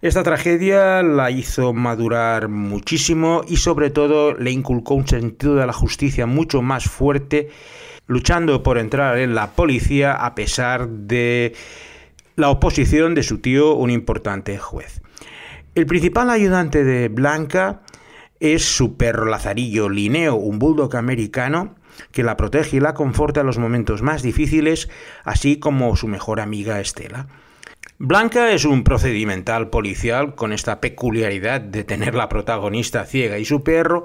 Esta 0.02 0.24
tragedia 0.24 1.00
la 1.04 1.30
hizo 1.30 1.72
madurar 1.72 2.48
muchísimo 2.48 3.42
y 3.46 3.58
sobre 3.58 3.90
todo 3.90 4.34
le 4.34 4.50
inculcó 4.50 4.94
un 4.94 5.06
sentido 5.06 5.54
de 5.54 5.64
la 5.64 5.72
justicia 5.72 6.26
mucho 6.26 6.60
más 6.60 6.86
fuerte, 6.86 7.50
luchando 8.08 8.64
por 8.64 8.78
entrar 8.78 9.18
en 9.18 9.36
la 9.36 9.52
policía 9.52 10.14
a 10.14 10.34
pesar 10.34 10.88
de 10.88 11.54
la 12.34 12.50
oposición 12.50 13.14
de 13.14 13.22
su 13.22 13.38
tío, 13.38 13.74
un 13.74 13.90
importante 13.90 14.58
juez. 14.58 15.02
El 15.76 15.86
principal 15.86 16.30
ayudante 16.30 16.82
de 16.82 17.06
Blanca 17.08 17.82
es 18.40 18.64
su 18.64 18.96
perro 18.96 19.26
Lazarillo 19.26 19.88
Lineo, 19.88 20.34
un 20.34 20.58
bulldog 20.58 20.96
americano 20.96 21.76
que 22.10 22.24
la 22.24 22.36
protege 22.36 22.78
y 22.78 22.80
la 22.80 22.94
conforta 22.94 23.42
en 23.42 23.46
los 23.46 23.58
momentos 23.58 24.02
más 24.02 24.22
difíciles, 24.22 24.88
así 25.22 25.60
como 25.60 25.94
su 25.94 26.08
mejor 26.08 26.40
amiga 26.40 26.80
Estela. 26.80 27.28
Blanca 27.98 28.50
es 28.50 28.64
un 28.64 28.82
procedimental 28.82 29.70
policial 29.70 30.34
con 30.34 30.52
esta 30.52 30.80
peculiaridad 30.80 31.60
de 31.60 31.84
tener 31.84 32.14
la 32.14 32.28
protagonista 32.28 33.04
ciega 33.04 33.38
y 33.38 33.44
su 33.44 33.62
perro, 33.62 34.04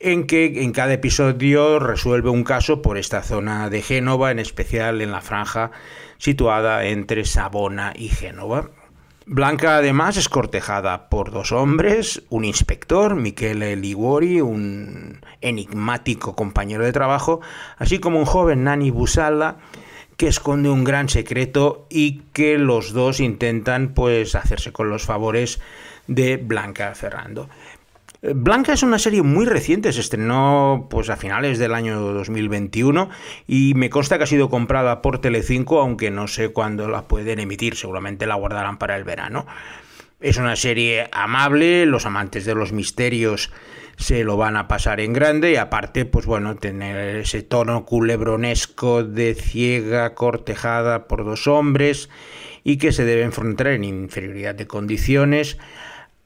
en 0.00 0.26
que 0.26 0.64
en 0.64 0.72
cada 0.72 0.94
episodio 0.94 1.78
resuelve 1.78 2.30
un 2.30 2.42
caso 2.42 2.82
por 2.82 2.98
esta 2.98 3.22
zona 3.22 3.70
de 3.70 3.82
Génova, 3.82 4.30
en 4.30 4.38
especial 4.38 5.00
en 5.00 5.12
la 5.12 5.20
franja 5.20 5.70
situada 6.18 6.86
entre 6.86 7.24
Sabona 7.24 7.92
y 7.94 8.08
Génova. 8.08 8.70
Blanca 9.26 9.76
además 9.76 10.16
es 10.16 10.28
cortejada 10.28 11.08
por 11.08 11.30
dos 11.30 11.52
hombres, 11.52 12.24
un 12.30 12.44
inspector, 12.44 13.14
Michele 13.14 13.76
Liguori, 13.76 14.40
un 14.40 15.20
enigmático 15.40 16.34
compañero 16.34 16.84
de 16.84 16.92
trabajo, 16.92 17.40
así 17.76 18.00
como 18.00 18.18
un 18.18 18.24
joven 18.24 18.64
Nani 18.64 18.90
Busalla, 18.90 19.58
que 20.20 20.28
esconde 20.28 20.68
un 20.68 20.84
gran 20.84 21.08
secreto 21.08 21.86
y 21.88 22.24
que 22.34 22.58
los 22.58 22.92
dos 22.92 23.20
intentan 23.20 23.94
pues 23.94 24.34
hacerse 24.34 24.70
con 24.70 24.90
los 24.90 25.04
favores 25.04 25.62
de 26.08 26.36
Blanca 26.36 26.94
Ferrando. 26.94 27.48
Eh, 28.20 28.34
Blanca 28.36 28.74
es 28.74 28.82
una 28.82 28.98
serie 28.98 29.22
muy 29.22 29.46
reciente, 29.46 29.94
se 29.94 30.00
estrenó 30.00 30.88
pues 30.90 31.08
a 31.08 31.16
finales 31.16 31.58
del 31.58 31.72
año 31.72 31.98
2021 31.98 33.08
y 33.46 33.72
me 33.76 33.88
consta 33.88 34.18
que 34.18 34.24
ha 34.24 34.26
sido 34.26 34.50
comprada 34.50 35.00
por 35.00 35.22
Telecinco, 35.22 35.80
aunque 35.80 36.10
no 36.10 36.28
sé 36.28 36.50
cuándo 36.50 36.86
la 36.86 37.08
pueden 37.08 37.40
emitir, 37.40 37.74
seguramente 37.74 38.26
la 38.26 38.34
guardarán 38.34 38.76
para 38.76 38.98
el 38.98 39.04
verano. 39.04 39.46
Es 40.20 40.36
una 40.36 40.54
serie 40.54 41.08
amable, 41.12 41.86
los 41.86 42.04
amantes 42.04 42.44
de 42.44 42.54
los 42.54 42.72
misterios 42.72 43.50
se 43.96 44.24
lo 44.24 44.36
van 44.36 44.56
a 44.56 44.68
pasar 44.68 45.00
en 45.00 45.12
grande 45.12 45.52
y 45.52 45.56
aparte, 45.56 46.04
pues 46.04 46.26
bueno, 46.26 46.56
tener 46.56 47.16
ese 47.16 47.42
tono 47.42 47.84
culebronesco 47.84 49.02
de 49.02 49.34
ciega 49.34 50.14
cortejada 50.14 51.06
por 51.06 51.24
dos 51.24 51.46
hombres 51.46 52.08
y 52.64 52.76
que 52.76 52.92
se 52.92 53.04
debe 53.04 53.22
enfrentar 53.22 53.68
en 53.68 53.84
inferioridad 53.84 54.54
de 54.54 54.66
condiciones 54.66 55.58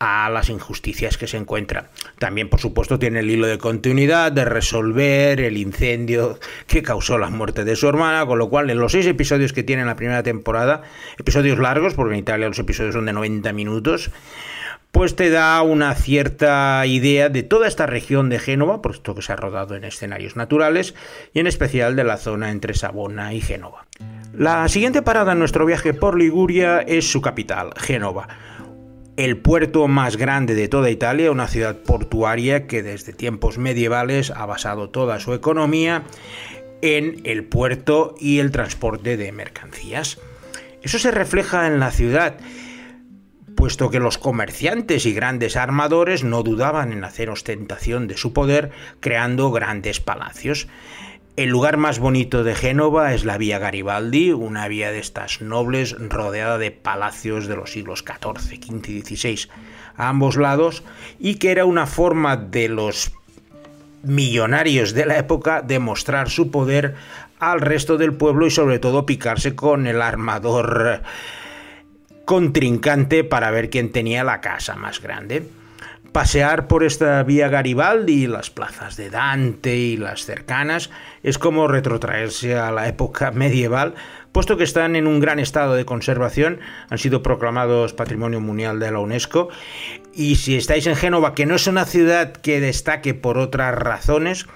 a 0.07 0.29
las 0.29 0.51
injusticias 0.51 1.17
que 1.17 1.27
se 1.27 1.39
encuentra. 1.39 1.89
También, 2.19 2.51
por 2.51 2.61
supuesto, 2.61 2.99
tiene 2.99 3.21
el 3.21 3.31
hilo 3.31 3.47
de 3.47 3.57
continuidad 3.57 4.33
de 4.33 4.45
resolver 4.45 5.41
el 5.41 5.57
incendio 5.57 6.39
que 6.67 6.83
causó 6.83 7.17
la 7.17 7.31
muerte 7.31 7.65
de 7.65 7.75
su 7.75 7.89
hermana, 7.89 8.27
con 8.27 8.39
lo 8.39 8.51
cual 8.51 8.69
en 8.69 8.79
los 8.79 8.93
seis 8.93 9.07
episodios 9.07 9.55
que 9.55 9.63
tiene 9.63 9.81
en 9.81 9.89
la 9.89 9.97
primera 9.97 10.23
temporada, 10.23 10.83
episodios 11.19 11.59
largos, 11.59 11.95
porque 11.95 12.15
en 12.15 12.21
Italia 12.21 12.49
los 12.49 12.59
episodios 12.59 12.95
son 12.95 13.07
de 13.07 13.15
90 13.15 13.53
minutos, 13.55 14.11
pues 14.93 15.17
te 15.17 15.31
da 15.31 15.61
una 15.63 15.95
cierta 15.95 16.85
idea 16.87 17.31
de 17.31 17.43
toda 17.43 17.67
esta 17.67 17.87
región 17.87 18.29
de 18.29 18.39
Génova, 18.39 18.83
puesto 18.83 19.15
que 19.15 19.23
se 19.23 19.33
ha 19.33 19.37
rodado 19.37 19.75
en 19.75 19.85
escenarios 19.85 20.37
naturales, 20.37 20.95
y 21.33 21.41
en 21.41 21.47
especial 21.47 21.97
de 21.97 22.05
la 22.05 22.19
zona 22.19 22.51
entre 22.51 22.75
Sabona 22.75 23.33
y 23.33 23.41
Génova. 23.41 23.87
La 24.35 24.69
siguiente 24.69 25.01
parada 25.01 25.33
en 25.33 25.39
nuestro 25.39 25.65
viaje 25.65 25.95
por 25.95 26.19
Liguria 26.19 26.81
es 26.81 27.11
su 27.11 27.23
capital, 27.23 27.71
Génova, 27.77 28.29
el 29.17 29.37
puerto 29.37 29.87
más 29.89 30.17
grande 30.17 30.55
de 30.55 30.69
toda 30.69 30.91
Italia, 30.91 31.31
una 31.31 31.49
ciudad 31.49 31.83
portuaria 31.83 32.67
que 32.67 32.83
desde 32.83 33.13
tiempos 33.13 33.59
medievales 33.59 34.31
ha 34.31 34.47
basado 34.47 34.91
toda 34.91 35.21
su 35.21 35.35
economía 35.35 36.03
en 36.83 37.21
el 37.25 37.45
puerto 37.45 38.15
y 38.19 38.41
el 38.41 38.51
transporte 38.51 39.17
de 39.17 39.33
mercancías. 39.33 40.19
Eso 40.83 40.99
se 40.99 41.11
refleja 41.11 41.67
en 41.67 41.81
la 41.81 41.91
ciudad 41.91 42.37
puesto 43.55 43.91
que 43.91 44.01
los 44.01 44.19
comerciantes 44.19 45.07
y 45.07 45.15
grandes 45.15 45.57
armadores 45.57 46.25
no 46.25 46.43
dudaban 46.43 46.93
en 46.93 47.05
hacer 47.05 47.31
ostentación 47.31 48.09
de 48.09 48.17
su 48.17 48.33
poder 48.33 48.71
creando 49.01 49.51
grandes 49.51 50.01
palacios. 50.01 50.69
El 51.37 51.49
lugar 51.49 51.79
más 51.79 51.99
bonito 51.99 52.45
de 52.45 52.55
Génova 52.55 53.13
es 53.13 53.25
la 53.25 53.39
Vía 53.39 53.59
Garibaldi, 53.59 54.31
una 54.31 54.69
vía 54.69 54.93
de 54.93 55.01
estas 55.01 55.41
nobles 55.41 55.97
rodeada 55.99 56.59
de 56.59 56.71
palacios 56.71 57.49
de 57.49 57.57
los 57.57 57.73
siglos 57.73 58.05
XIV, 58.07 58.63
XV 58.63 58.89
y 58.91 59.03
XVI 59.03 59.51
a 59.97 60.11
ambos 60.11 60.37
lados 60.37 60.85
y 61.19 61.35
que 61.37 61.51
era 61.51 61.65
una 61.65 61.87
forma 61.87 62.37
de 62.37 62.69
los 62.69 63.11
millonarios 64.05 64.93
de 64.95 65.07
la 65.07 65.19
época 65.19 65.61
de 65.61 65.81
mostrar 65.81 66.31
su 66.31 66.53
poder 66.53 66.95
al 67.41 67.61
resto 67.61 67.97
del 67.97 68.15
pueblo 68.15 68.47
y 68.47 68.51
sobre 68.53 68.79
todo 68.79 69.05
picarse 69.05 69.57
con 69.57 69.89
el 69.89 70.03
armador 70.03 71.03
contrincante 72.27 73.25
para 73.25 73.51
ver 73.51 73.71
quién 73.71 73.91
tenía 73.91 74.23
la 74.23 74.41
casa 74.41 74.77
más 74.77 75.03
grande. 75.03 75.43
Pasear 76.15 76.69
por 76.69 76.85
esta 76.85 77.21
vía 77.25 77.49
Garibaldi 77.49 78.29
las 78.29 78.49
plazas 78.49 78.97
de 78.97 79.11
Dante 79.11 79.75
y 79.75 79.97
las 79.97 80.25
cercanas 80.25 80.91
es 81.25 81.39
como 81.39 81.67
retrotraerse 81.67 82.55
a 82.55 82.71
la 82.71 82.87
época 82.87 83.33
medieval, 83.33 83.97
puesto 84.31 84.57
que 84.57 84.63
están 84.63 84.95
en 84.95 85.09
un 85.09 85.19
gran 85.19 85.41
estado 85.41 85.75
de 85.75 85.85
conservación, 85.85 86.61
han 86.89 86.99
sido 86.99 87.25
proclamados 87.25 87.95
Patrimonio 87.95 88.41
Mundial 88.41 88.79
de 88.79 88.93
la 88.93 89.01
UNESCO, 89.01 89.49
y 90.13 90.37
si 90.37 90.55
estáis 90.55 90.87
en 90.87 90.95
Génova, 90.95 91.35
que 91.35 91.47
no 91.47 91.57
es 91.57 91.67
una 91.67 91.85
ciudad 91.85 92.31
que 92.31 92.61
destaque 92.61 93.15
por 93.15 93.37
otras 93.37 93.75
razones, 93.75 94.47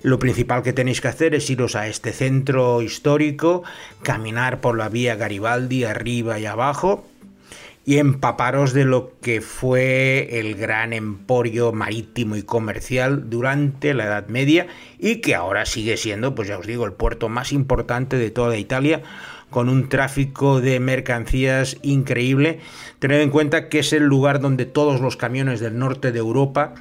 lo 0.00 0.20
principal 0.20 0.62
que 0.62 0.72
tenéis 0.72 1.00
que 1.00 1.08
hacer 1.08 1.34
es 1.34 1.50
iros 1.50 1.74
a 1.74 1.88
este 1.88 2.12
centro 2.12 2.82
histórico, 2.82 3.64
caminar 4.04 4.60
por 4.60 4.78
la 4.78 4.90
vía 4.90 5.16
Garibaldi 5.16 5.82
arriba 5.82 6.38
y 6.38 6.46
abajo 6.46 7.04
y 7.84 7.98
empaparos 7.98 8.72
de 8.72 8.84
lo 8.84 9.12
que 9.20 9.40
fue 9.40 10.40
el 10.40 10.54
gran 10.54 10.92
emporio 10.92 11.72
marítimo 11.72 12.36
y 12.36 12.42
comercial 12.42 13.28
durante 13.28 13.92
la 13.92 14.04
Edad 14.04 14.28
Media 14.28 14.66
y 14.98 15.16
que 15.16 15.34
ahora 15.34 15.66
sigue 15.66 15.96
siendo, 15.96 16.34
pues 16.34 16.48
ya 16.48 16.58
os 16.58 16.66
digo, 16.66 16.86
el 16.86 16.92
puerto 16.92 17.28
más 17.28 17.52
importante 17.52 18.16
de 18.16 18.30
toda 18.30 18.56
Italia 18.56 19.02
con 19.50 19.68
un 19.68 19.88
tráfico 19.88 20.60
de 20.60 20.80
mercancías 20.80 21.76
increíble. 21.82 22.60
Tened 22.98 23.20
en 23.20 23.30
cuenta 23.30 23.68
que 23.68 23.80
es 23.80 23.92
el 23.92 24.04
lugar 24.04 24.40
donde 24.40 24.64
todos 24.64 25.00
los 25.00 25.16
camiones 25.16 25.60
del 25.60 25.78
norte 25.78 26.10
de 26.10 26.18
Europa 26.18 26.74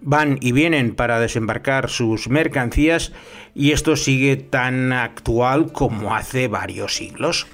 van 0.00 0.38
y 0.40 0.52
vienen 0.52 0.94
para 0.94 1.20
desembarcar 1.20 1.88
sus 1.88 2.28
mercancías 2.28 3.12
y 3.54 3.72
esto 3.72 3.94
sigue 3.94 4.36
tan 4.36 4.92
actual 4.92 5.70
como 5.70 6.16
hace 6.16 6.48
varios 6.48 6.96
siglos. 6.96 7.46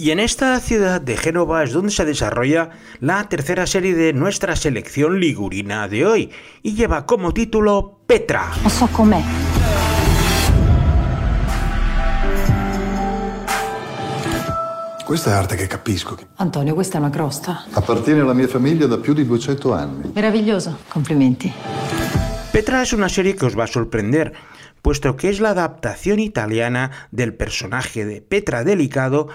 Y 0.00 0.12
en 0.12 0.20
esta 0.20 0.60
ciudad 0.60 1.00
de 1.00 1.16
Génova 1.16 1.64
es 1.64 1.72
donde 1.72 1.90
se 1.90 2.04
desarrolla 2.04 2.70
la 3.00 3.28
tercera 3.28 3.66
serie 3.66 3.96
de 3.96 4.12
nuestra 4.12 4.54
selección 4.54 5.18
ligurina 5.18 5.88
de 5.88 6.06
hoy 6.06 6.30
y 6.62 6.76
lleva 6.76 7.04
como 7.04 7.34
título 7.34 7.98
Petra. 8.06 8.52
Questa 15.04 15.30
è 15.30 15.34
arte 15.34 15.56
che 15.56 15.66
capisco. 15.66 16.16
Antonio, 16.36 16.74
questa 16.74 16.98
è 16.98 17.00
una 17.00 17.10
crosta. 17.10 17.64
Appartiene 17.72 18.20
alla 18.20 18.34
mia 18.34 18.46
famiglia 18.46 18.86
da 18.86 18.98
più 18.98 19.14
di 19.14 19.26
200 19.26 19.74
anni. 19.74 20.12
Meraviglioso, 20.14 20.78
complimenti. 20.86 21.52
Petra 22.52 22.82
es 22.82 22.92
una 22.92 23.08
serie 23.08 23.34
que 23.34 23.46
os 23.46 23.58
va 23.58 23.64
a 23.64 23.66
sorprender, 23.66 24.32
puesto 24.80 25.16
que 25.16 25.28
es 25.28 25.40
la 25.40 25.50
adaptación 25.50 26.20
italiana 26.20 26.92
del 27.10 27.34
personaje 27.34 28.04
de 28.04 28.20
Petra 28.20 28.62
Delicado, 28.62 29.28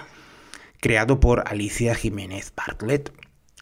creado 0.84 1.18
por 1.18 1.44
Alicia 1.46 1.94
Jiménez 1.94 2.52
Bartlett. 2.54 3.10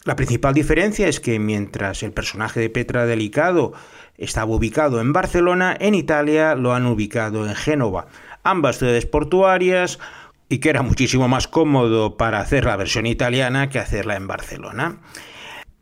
La 0.05 0.17
principal 0.17 0.55
diferencia 0.55 1.07
es 1.07 1.21
que 1.21 1.39
mientras 1.39 2.03
el 2.03 2.11
personaje 2.11 2.59
de 2.59 2.69
Petra 2.69 3.07
Delicado 3.07 3.75
estaba 4.19 4.53
ubicado 4.53 5.01
en 5.01 5.13
Barcelona, 5.13 5.77
en 5.79 5.95
Italia 5.95 6.57
lo 6.57 6.75
han 6.75 6.85
ubicado 6.85 7.47
en 7.47 7.55
Génova. 7.55 8.09
Ambas 8.43 8.79
ciudades 8.79 9.07
portuarias, 9.07 10.01
y 10.49 10.59
que 10.59 10.71
era 10.71 10.83
muchísimo 10.83 11.29
más 11.29 11.47
cómodo 11.47 12.17
para 12.17 12.41
hacer 12.41 12.65
la 12.65 12.77
versión 12.77 13.07
italiana 13.07 13.71
que 13.71 13.79
hacerla 13.79 14.17
en 14.17 14.27
Barcelona. 14.27 14.97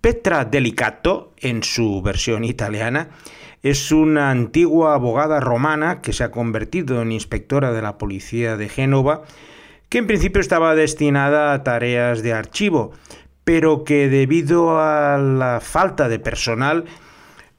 Petra 0.02 0.44
Delicato, 0.44 1.32
en 1.38 1.62
su 1.62 2.02
versión 2.02 2.44
italiana, 2.44 3.08
es 3.62 3.92
una 3.92 4.30
antigua 4.30 4.92
abogada 4.92 5.40
romana 5.40 6.02
que 6.02 6.12
se 6.12 6.22
ha 6.22 6.30
convertido 6.30 7.00
en 7.00 7.12
inspectora 7.12 7.72
de 7.72 7.80
la 7.80 7.96
policía 7.96 8.58
de 8.58 8.68
Génova, 8.68 9.22
que 9.90 9.98
en 9.98 10.06
principio 10.06 10.40
estaba 10.40 10.74
destinada 10.74 11.52
a 11.52 11.62
tareas 11.62 12.22
de 12.22 12.32
archivo, 12.32 12.92
pero 13.44 13.84
que 13.84 14.08
debido 14.08 14.80
a 14.80 15.18
la 15.18 15.60
falta 15.60 16.08
de 16.08 16.18
personal 16.18 16.86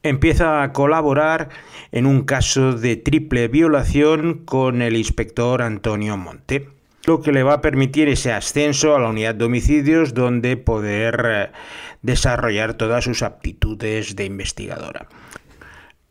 empieza 0.01 0.63
a 0.63 0.73
colaborar 0.73 1.49
en 1.91 2.07
un 2.07 2.23
caso 2.23 2.73
de 2.73 2.95
triple 2.95 3.47
violación 3.47 4.41
con 4.45 4.81
el 4.81 4.95
inspector 4.95 5.61
Antonio 5.61 6.17
Monte 6.17 6.67
lo 7.05 7.21
que 7.21 7.31
le 7.31 7.43
va 7.43 7.53
a 7.53 7.61
permitir 7.61 8.07
ese 8.09 8.31
ascenso 8.31 8.95
a 8.95 8.99
la 8.99 9.09
unidad 9.09 9.35
de 9.35 9.45
homicidios 9.45 10.13
donde 10.13 10.57
poder 10.57 11.25
eh, 11.25 11.51
desarrollar 12.01 12.75
todas 12.75 13.03
sus 13.03 13.23
aptitudes 13.23 14.15
de 14.15 14.25
investigadora. 14.25 15.07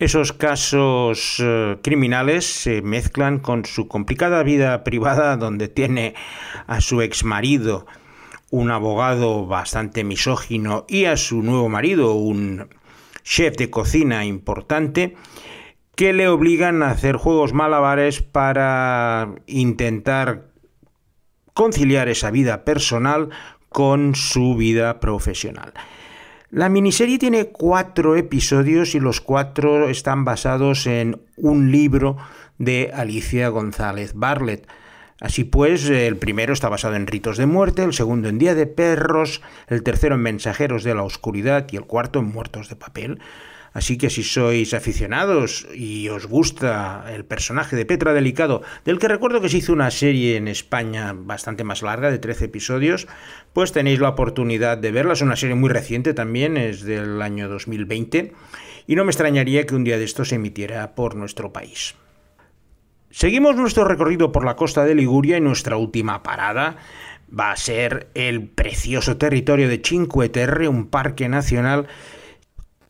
Esos 0.01 0.33
casos 0.33 1.37
eh, 1.41 1.77
criminales 1.83 2.47
se 2.47 2.81
mezclan 2.81 3.39
con 3.39 3.67
su 3.67 3.87
complicada 3.87 4.43
vida 4.43 4.83
privada 4.85 5.37
donde 5.37 5.69
tiene 5.69 6.15
a 6.67 6.81
su 6.81 7.03
ex 7.03 7.23
marido, 7.23 7.87
un 8.51 8.71
abogado 8.71 9.47
bastante 9.47 10.03
misógino, 10.03 10.87
y 10.89 11.05
a 11.05 11.19
su 11.19 11.43
nuevo 11.43 11.69
marido, 11.69 12.15
un 12.15 12.71
chef 13.25 13.59
de 13.59 13.69
cocina 13.69 14.25
importante, 14.25 15.17
que 15.97 16.15
le 16.15 16.29
obligan 16.29 16.83
a 16.83 16.93
hacer 16.93 17.17
juegos 17.17 17.53
malabares 17.53 18.23
para 18.23 19.35
intentar 19.47 20.47
conciliar 21.53 22.09
esa 22.09 22.31
vida 22.31 22.65
personal 22.65 23.29
con 23.69 24.15
su 24.15 24.57
vida 24.57 24.99
profesional. 24.99 25.75
La 26.53 26.69
miniserie 26.69 27.17
tiene 27.17 27.47
cuatro 27.47 28.17
episodios 28.17 28.97
y 28.97 29.01
los 29.01 29.21
cuatro 29.21 29.89
están 29.89 30.25
basados 30.25 30.89
en 30.89 31.23
un 31.37 31.71
libro 31.71 32.17
de 32.59 32.91
Alicia 32.93 33.49
González 33.51 34.15
Barlett. 34.15 34.67
Así 35.21 35.45
pues, 35.45 35.89
el 35.89 36.17
primero 36.17 36.53
está 36.53 36.69
basado 36.69 36.97
en 36.97 37.07
ritos 37.07 37.37
de 37.37 37.47
muerte, 37.47 37.85
el 37.85 37.93
segundo 37.93 38.29
en 38.29 38.39
Día 38.39 38.57
de 38.57 38.67
Perros, 38.67 39.43
el 39.69 39.85
tercero 39.85 40.17
en 40.17 40.23
Mensajeros 40.23 40.83
de 40.83 40.97
la 40.97 41.05
Oscuridad 41.05 41.69
y 41.71 41.77
el 41.77 41.85
cuarto 41.85 42.19
en 42.19 42.33
Muertos 42.33 42.69
de 42.69 42.75
Papel. 42.75 43.21
Así 43.73 43.99
que 43.99 44.11
si 44.11 44.25
sois 44.25 44.75
aficionados 44.75 45.67
y 45.75 46.09
os 46.09 46.27
gusta 46.27 47.05
el 47.15 47.25
personaje 47.25 47.77
de 47.77 47.87
Petra 47.87 48.13
Delicado, 48.13 48.63
del 48.85 48.99
que 48.99 49.07
recuerdo 49.07 49.41
que 49.41 49.49
se 49.49 49.59
hizo 49.59 49.73
una 49.73 49.91
serie 49.93 50.37
en 50.37 50.49
España 50.49 51.15
bastante 51.15 51.63
más 51.63 51.83
larga, 51.83 52.11
de 52.11 52.19
13 52.19 52.47
episodios, 52.47 53.07
pues 53.53 53.73
tenéis 53.73 54.01
la 54.01 54.09
oportunidad 54.09 54.79
de 54.79 54.91
verla. 54.91 55.13
Es 55.13 55.23
una 55.23 55.37
serie 55.37 55.55
muy 55.55 55.71
reciente 55.71 56.15
también, 56.15 56.57
es 56.57 56.83
del 56.83 57.23
año 57.23 57.49
2020, 57.49 58.33
y 58.89 58.97
no 58.97 59.05
me 59.05 59.11
extrañaría 59.11 59.67
que 59.67 59.77
un 59.77 59.85
día 59.85 59.99
de 59.99 60.05
esto 60.05 60.25
se 60.25 60.35
emitiera 60.35 60.95
por 60.97 61.15
nuestro 61.15 61.53
país. 61.53 61.95
Seguimos 63.11 63.57
nuestro 63.57 63.85
recorrido 63.85 64.33
por 64.33 64.45
la 64.45 64.57
costa 64.57 64.85
de 64.85 64.95
Liguria 64.95 65.37
y 65.37 65.41
nuestra 65.41 65.77
última 65.77 66.23
parada 66.23 66.77
va 67.37 67.53
a 67.53 67.57
ser 67.57 68.09
el 68.15 68.49
precioso 68.49 69.17
territorio 69.17 69.69
de 69.69 69.81
Cinque 69.85 70.29
Terre, 70.29 70.69
un 70.69 70.89
parque 70.89 71.29
nacional 71.29 71.87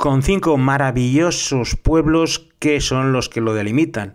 con 0.00 0.22
cinco 0.22 0.56
maravillosos 0.56 1.76
pueblos 1.76 2.48
que 2.58 2.80
son 2.80 3.12
los 3.12 3.28
que 3.28 3.42
lo 3.42 3.52
delimitan. 3.52 4.14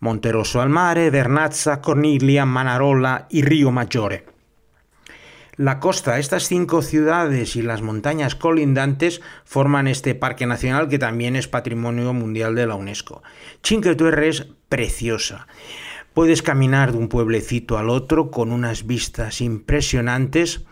Monterosso 0.00 0.60
al 0.60 0.68
Mare, 0.68 1.10
Vernazza, 1.10 1.80
Corniglia, 1.80 2.44
Manarola 2.44 3.28
y 3.30 3.42
Río 3.42 3.70
Maggiore. 3.70 4.26
La 5.54 5.78
costa, 5.78 6.18
estas 6.18 6.48
cinco 6.48 6.82
ciudades 6.82 7.54
y 7.54 7.62
las 7.62 7.82
montañas 7.82 8.34
colindantes 8.34 9.22
forman 9.44 9.86
este 9.86 10.16
parque 10.16 10.44
nacional 10.44 10.88
que 10.88 10.98
también 10.98 11.36
es 11.36 11.46
patrimonio 11.46 12.12
mundial 12.12 12.56
de 12.56 12.66
la 12.66 12.74
UNESCO. 12.74 13.22
Cinque 13.62 13.94
Terre 13.94 14.28
es 14.28 14.48
preciosa. 14.68 15.46
Puedes 16.14 16.42
caminar 16.42 16.90
de 16.90 16.98
un 16.98 17.06
pueblecito 17.08 17.78
al 17.78 17.90
otro 17.90 18.32
con 18.32 18.50
unas 18.50 18.88
vistas 18.88 19.40
impresionantes 19.40 20.64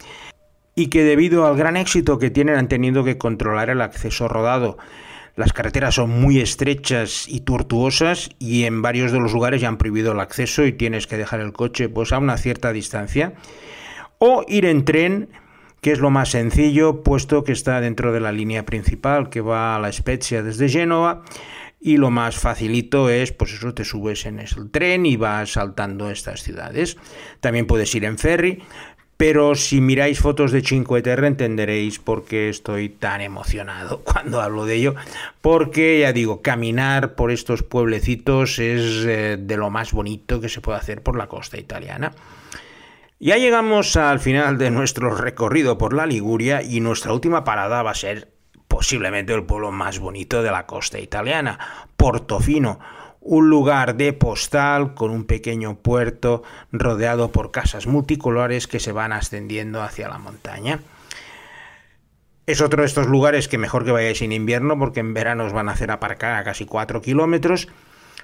y 0.81 0.87
que 0.87 1.05
debido 1.05 1.47
al 1.47 1.59
gran 1.59 1.77
éxito 1.77 2.19
que 2.19 2.31
tienen 2.31 2.57
han 2.57 2.69
tenido 2.69 3.05
que 3.05 3.19
controlar 3.19 3.69
el 3.69 3.83
acceso 3.83 4.29
rodado. 4.29 4.79
Las 5.37 5.53
carreteras 5.53 5.97
son 5.97 6.09
muy 6.09 6.41
estrechas 6.41 7.27
y 7.29 7.41
tortuosas 7.41 8.31
y 8.39 8.65
en 8.65 8.81
varios 8.81 9.13
de 9.13 9.21
los 9.21 9.35
lugares 9.35 9.61
ya 9.61 9.69
han 9.69 9.77
prohibido 9.77 10.13
el 10.13 10.21
acceso 10.21 10.65
y 10.65 10.73
tienes 10.73 11.07
que 11.07 11.19
dejar 11.19 11.41
el 11.41 11.53
coche 11.53 11.91
pues 11.91 12.13
a 12.13 12.19
una 12.19 12.39
cierta 12.39 12.73
distancia 12.73 13.35
o 14.17 14.43
ir 14.49 14.65
en 14.65 14.87
tren 14.87 15.29
que 15.83 15.93
es 15.93 15.99
lo 15.99 16.09
más 16.09 16.31
sencillo 16.31 17.03
puesto 17.03 17.45
que 17.45 17.53
está 17.53 17.83
dentro 17.83 18.11
de 18.11 18.21
la 18.21 18.33
línea 18.33 18.65
principal 18.65 19.29
que 19.29 19.43
va 19.43 19.77
a 19.77 19.81
la 19.81 19.93
Spezia 19.93 20.43
desde 20.43 20.71
Génova 20.71 21.25
y 21.83 21.97
lo 21.97 22.11
más 22.11 22.37
facilito 22.37 23.09
es, 23.09 23.33
pues 23.33 23.55
eso, 23.55 23.73
te 23.73 23.85
subes 23.85 24.27
en 24.27 24.39
el 24.39 24.71
tren 24.71 25.07
y 25.07 25.17
vas 25.17 25.53
saltando 25.53 26.11
estas 26.11 26.43
ciudades. 26.43 26.99
También 27.41 27.67
puedes 27.67 27.95
ir 27.95 28.05
en 28.05 28.19
ferry, 28.19 28.63
pero 29.21 29.55
si 29.55 29.83
miráis 29.83 30.19
fotos 30.19 30.51
de 30.51 30.63
Cinque 30.63 31.03
Terre 31.03 31.27
entenderéis 31.27 31.99
por 31.99 32.25
qué 32.25 32.49
estoy 32.49 32.89
tan 32.89 33.21
emocionado 33.21 34.01
cuando 34.03 34.41
hablo 34.41 34.65
de 34.65 34.77
ello, 34.77 34.95
porque 35.43 36.01
ya 36.01 36.15
digo, 36.15 36.41
caminar 36.41 37.17
por 37.17 37.31
estos 37.31 37.63
pueblecitos 37.63 38.59
es 38.59 39.05
eh, 39.05 39.37
de 39.39 39.57
lo 39.59 39.69
más 39.69 39.93
bonito 39.93 40.41
que 40.41 40.49
se 40.49 40.63
puede 40.63 40.79
hacer 40.79 41.03
por 41.03 41.19
la 41.19 41.27
costa 41.27 41.59
italiana. 41.59 42.13
Ya 43.19 43.37
llegamos 43.37 43.95
al 43.99 44.21
final 44.21 44.57
de 44.57 44.71
nuestro 44.71 45.15
recorrido 45.15 45.77
por 45.77 45.93
la 45.93 46.07
Liguria 46.07 46.63
y 46.63 46.81
nuestra 46.81 47.13
última 47.13 47.45
parada 47.45 47.83
va 47.83 47.91
a 47.91 47.95
ser 47.95 48.33
posiblemente 48.69 49.35
el 49.35 49.45
pueblo 49.45 49.71
más 49.71 49.99
bonito 49.99 50.43
de 50.43 50.51
la 50.51 50.65
costa 50.65 50.99
italiana, 50.99 51.59
Portofino 51.99 52.81
un 53.21 53.51
lugar 53.51 53.97
de 53.97 54.13
postal 54.13 54.95
con 54.95 55.11
un 55.11 55.25
pequeño 55.25 55.77
puerto 55.77 56.43
rodeado 56.73 57.33
por 57.33 57.51
casas 57.51 57.87
multicolores 57.87 58.67
que 58.67 58.81
se 58.81 58.93
van 58.93 59.13
ascendiendo 59.13 59.83
hacia 59.83 60.09
la 60.09 60.19
montaña. 60.19 60.81
Es 62.47 62.61
otro 62.61 62.83
de 62.83 62.87
estos 62.87 63.07
lugares 63.07 63.47
que 63.47 63.59
mejor 63.59 63.85
que 63.85 63.93
vayáis 63.93 64.23
en 64.23 64.33
invierno 64.33 64.79
porque 64.79 65.01
en 65.01 65.15
verano 65.15 65.45
os 65.45 65.53
van 65.53 65.69
a 65.69 65.73
hacer 65.73 65.91
aparcar 65.91 66.35
a 66.35 66.45
casi 66.45 66.65
4 66.65 67.01
kilómetros. 67.01 67.69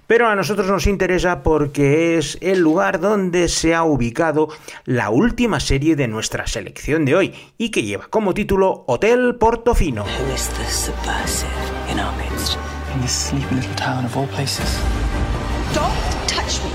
Pero 0.07 0.29
a 0.29 0.37
nosotros 0.37 0.69
nos 0.69 0.87
interesa 0.87 1.43
porque 1.43 2.19
es 2.19 2.39
el 2.41 2.61
lugar 2.61 3.01
donde 3.01 3.49
se 3.49 3.75
ha 3.75 3.83
ubicado 3.83 4.49
la 4.85 5.11
última 5.11 5.59
serie 5.59 5.97
de 5.97 6.07
nuestra 6.07 6.47
selección 6.47 7.05
de 7.05 7.17
hoy 7.17 7.35
y 7.57 7.71
que 7.71 7.83
lleva 7.83 8.07
como 8.09 8.35
título 8.35 8.85
Hotel 8.87 9.37
Portofino. 9.37 10.05
In 12.97 13.03
this 13.03 13.13
sleepy 13.13 13.55
little 13.55 13.75
town 13.75 14.05
of 14.05 14.17
all 14.17 14.27
places. 14.29 14.81
Don't 15.75 16.29
touch 16.29 16.63
me! 16.63 16.71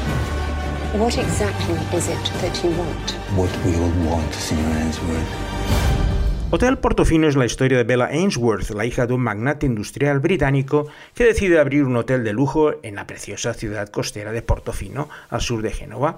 What 1.00 1.18
exactly 1.18 1.76
is 1.98 2.10
it 2.10 2.24
that 2.42 2.64
you 2.64 2.70
want? 2.78 3.12
What 3.36 3.50
we 3.66 3.76
all 3.76 3.92
want, 4.10 4.34
Senor 4.34 4.78
Ainsworth. 4.78 5.32
Hotel 6.52 6.78
Portofino 6.80 7.28
es 7.30 7.38
la 7.38 7.46
historia 7.46 7.78
de 7.78 7.86
Bella 7.86 8.08
Ainsworth, 8.08 8.72
la 8.72 8.86
hija 8.86 9.08
de 9.08 9.14
un 9.14 9.22
magnate 9.22 9.66
industrial 9.66 10.20
británico 10.20 10.88
que 11.16 11.24
decide 11.24 11.60
abrir 11.60 11.86
un 11.86 11.96
hotel 11.96 12.26
de 12.26 12.34
lujo 12.34 12.74
en 12.84 12.96
la 12.96 13.08
preciosa 13.08 13.54
ciudad 13.54 13.88
costera 13.88 14.34
de 14.34 14.42
Portofino, 14.42 15.08
al 15.30 15.42
sur 15.42 15.62
de 15.62 15.72
Génova. 15.72 16.18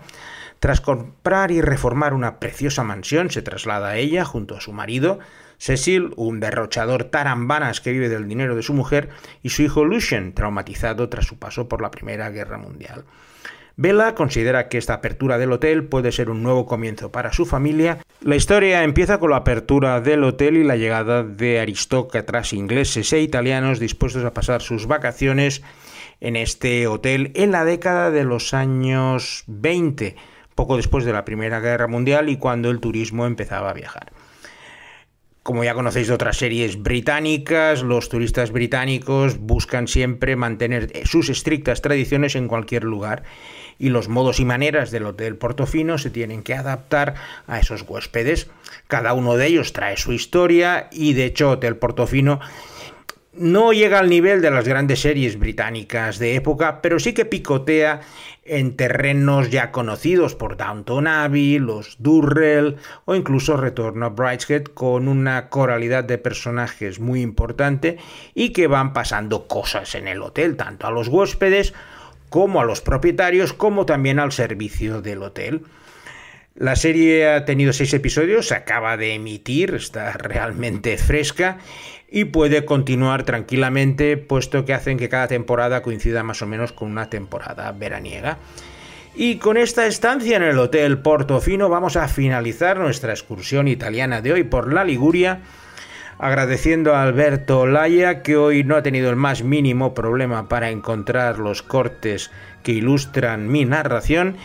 Tras 0.60 0.82
comprar 0.82 1.52
y 1.52 1.62
reformar 1.62 2.14
una 2.14 2.40
preciosa 2.40 2.84
mansión, 2.84 3.30
se 3.30 3.44
traslada 3.44 3.90
a 3.90 3.98
ella 3.98 4.26
junto 4.26 4.56
a 4.56 4.62
su 4.62 4.74
marido, 4.74 5.20
Cecil, 5.64 6.12
un 6.18 6.42
derrochador 6.42 7.06
tarambanas 7.06 7.80
que 7.80 7.94
vive 7.94 8.10
del 8.10 8.28
dinero 8.28 8.54
de 8.54 8.64
su 8.64 8.74
mujer, 8.74 9.08
y 9.44 9.48
su 9.48 9.62
hijo 9.62 9.86
Lucien, 9.86 10.34
traumatizado 10.34 11.08
tras 11.08 11.26
su 11.26 11.40
paso 11.40 11.70
por 11.70 11.82
la 11.82 11.90
Primera 11.90 12.30
Guerra 12.32 12.58
Mundial. 12.58 13.06
Bella 13.78 14.14
considera 14.14 14.68
que 14.68 14.78
esta 14.78 14.96
apertura 14.96 15.38
del 15.38 15.54
hotel 15.54 15.86
puede 15.86 16.12
ser 16.12 16.30
un 16.30 16.44
nuevo 16.44 16.66
comienzo 16.66 17.14
para 17.14 17.32
su 17.32 17.46
familia. 17.46 18.00
La 18.20 18.36
historia 18.36 18.84
empieza 18.84 19.22
con 19.22 19.30
la 19.30 19.38
apertura 19.38 20.02
del 20.02 20.26
hotel 20.26 20.58
y 20.58 20.66
la 20.66 20.76
llegada 20.76 21.24
de 21.24 21.62
aristócratas 21.62 22.52
ingleses 22.52 23.14
e 23.14 23.22
italianos 23.22 23.80
dispuestos 23.80 24.26
a 24.26 24.34
pasar 24.34 24.62
sus 24.62 24.86
vacaciones 24.86 25.64
en 26.20 26.36
este 26.36 26.88
hotel 26.88 27.32
en 27.36 27.54
la 27.54 27.64
década 27.64 28.12
de 28.12 28.26
los 28.26 28.54
años 28.54 29.46
20, 29.48 30.18
poco 30.56 30.76
después 30.76 31.06
de 31.06 31.14
la 31.14 31.24
Primera 31.24 31.62
Guerra 31.62 31.88
Mundial 31.88 32.28
y 32.28 32.36
cuando 32.36 32.70
el 32.70 32.82
turismo 32.82 33.26
empezaba 33.26 33.70
a 33.70 33.74
viajar. 33.74 34.12
Como 35.44 35.66
ya 35.66 35.74
conocéis 35.74 36.08
de 36.08 36.14
otras 36.14 36.38
series 36.38 36.82
británicas, 36.82 37.84
los 37.84 38.08
turistas 38.08 38.52
británicos 38.52 39.38
buscan 39.40 39.90
siempre 39.90 40.38
mantener 40.38 41.06
sus 41.06 41.28
estrictas 41.28 41.82
tradiciones 41.82 42.36
en 42.36 42.48
cualquier 42.48 42.86
lugar 42.86 43.24
y 43.78 43.90
los 43.90 44.08
modos 44.08 44.40
y 44.40 44.46
maneras 44.46 44.90
del 44.90 45.06
Hotel 45.06 45.36
Portofino 45.36 45.98
se 45.98 46.10
tienen 46.10 46.44
que 46.44 46.54
adaptar 46.54 47.16
a 47.46 47.60
esos 47.60 47.84
huéspedes. 47.86 48.50
Cada 48.88 49.14
uno 49.14 49.36
de 49.36 49.48
ellos 49.48 49.74
trae 49.74 49.98
su 49.98 50.14
historia 50.14 50.88
y 50.94 51.12
de 51.12 51.26
hecho 51.26 51.52
Hotel 51.52 51.76
Portofino 51.76 52.40
no 53.36 53.74
llega 53.74 54.00
al 54.00 54.10
nivel 54.10 54.42
de 54.42 54.52
las 54.52 54.68
grandes 54.68 55.02
series 55.02 55.40
británicas 55.40 56.20
de 56.20 56.36
época, 56.36 56.82
pero 56.82 57.00
sí 57.00 57.14
que 57.14 57.26
picotea 57.26 58.02
en 58.46 58.76
terrenos 58.76 59.50
ya 59.50 59.72
conocidos 59.72 60.36
por 60.36 60.58
Downton 60.58 61.08
Abbey, 61.08 61.60
los 61.60 61.96
Durrell 62.00 62.76
o 63.06 63.16
incluso 63.16 63.58
Retorno 63.58 64.06
a 64.06 64.10
Brideshead 64.10 64.64
con 64.66 65.08
una 65.08 65.50
coralidad 65.50 66.04
de 66.04 66.18
personajes 66.18 67.00
muy 67.00 67.22
importante 67.22 67.98
y 68.36 68.50
que 68.50 68.68
van 68.68 68.94
pasando 68.94 69.48
cosas 69.48 69.96
en 69.96 70.08
el 70.08 70.22
hotel, 70.22 70.56
tanto 70.56 70.88
a 70.88 70.92
los 70.92 71.08
huéspedes 71.08 71.74
como 72.30 72.62
a 72.62 72.66
los 72.66 72.82
propietarios, 72.82 73.54
como 73.54 73.86
también 73.86 74.20
al 74.20 74.32
servicio 74.32 75.02
del 75.02 75.24
hotel. 75.24 75.64
La 76.56 76.76
serie 76.76 77.30
ha 77.30 77.46
tenido 77.46 77.74
seis 77.74 77.94
episodios, 77.96 78.50
se 78.50 78.54
acaba 78.54 78.96
de 78.96 79.16
emitir, 79.16 79.74
está 79.74 80.12
realmente 80.14 80.98
fresca 80.98 81.58
y 82.08 82.26
puede 82.26 82.64
continuar 82.64 83.24
tranquilamente, 83.24 84.18
puesto 84.18 84.64
que 84.64 84.76
hacen 84.76 85.00
que 85.00 85.10
cada 85.10 85.28
temporada 85.28 85.82
coincida 85.82 86.22
más 86.22 86.44
o 86.44 86.46
menos 86.46 86.72
con 86.72 86.92
una 86.92 87.10
temporada 87.10 87.72
veraniega. 87.72 88.38
Y 89.16 89.38
con 89.38 89.58
esta 89.58 89.88
estancia 89.88 90.38
en 90.38 90.44
el 90.44 90.60
Hotel 90.60 91.00
Portofino 91.00 91.70
vamos 91.70 91.96
a 91.96 92.08
finalizar 92.08 92.78
nuestra 92.78 93.14
excursión 93.14 93.68
italiana 93.68 94.22
de 94.22 94.34
hoy 94.34 94.44
por 94.44 94.72
la 94.72 94.84
Liguria, 94.84 95.42
agradeciendo 96.20 96.94
a 96.94 97.02
Alberto 97.02 97.66
Laya 97.66 98.22
que 98.22 98.38
hoy 98.38 98.64
no 98.64 98.76
ha 98.76 98.84
tenido 98.84 99.10
el 99.10 99.16
más 99.16 99.42
mínimo 99.42 99.96
problema 99.96 100.48
para 100.50 100.70
encontrar 100.70 101.40
los 101.40 101.64
cortes 101.64 102.30
que 102.62 102.74
ilustran 102.74 103.52
mi 103.52 103.66
narración. 103.66 104.38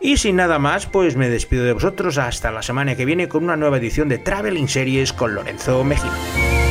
Y 0.00 0.16
sin 0.16 0.36
nada 0.36 0.58
más, 0.58 0.86
pues 0.86 1.16
me 1.16 1.28
despido 1.28 1.64
de 1.64 1.72
vosotros 1.72 2.18
hasta 2.18 2.52
la 2.52 2.62
semana 2.62 2.94
que 2.94 3.04
viene 3.04 3.28
con 3.28 3.44
una 3.44 3.56
nueva 3.56 3.78
edición 3.78 4.08
de 4.08 4.18
Traveling 4.18 4.68
Series 4.68 5.12
con 5.12 5.34
Lorenzo 5.34 5.82
Mejía. 5.82 6.67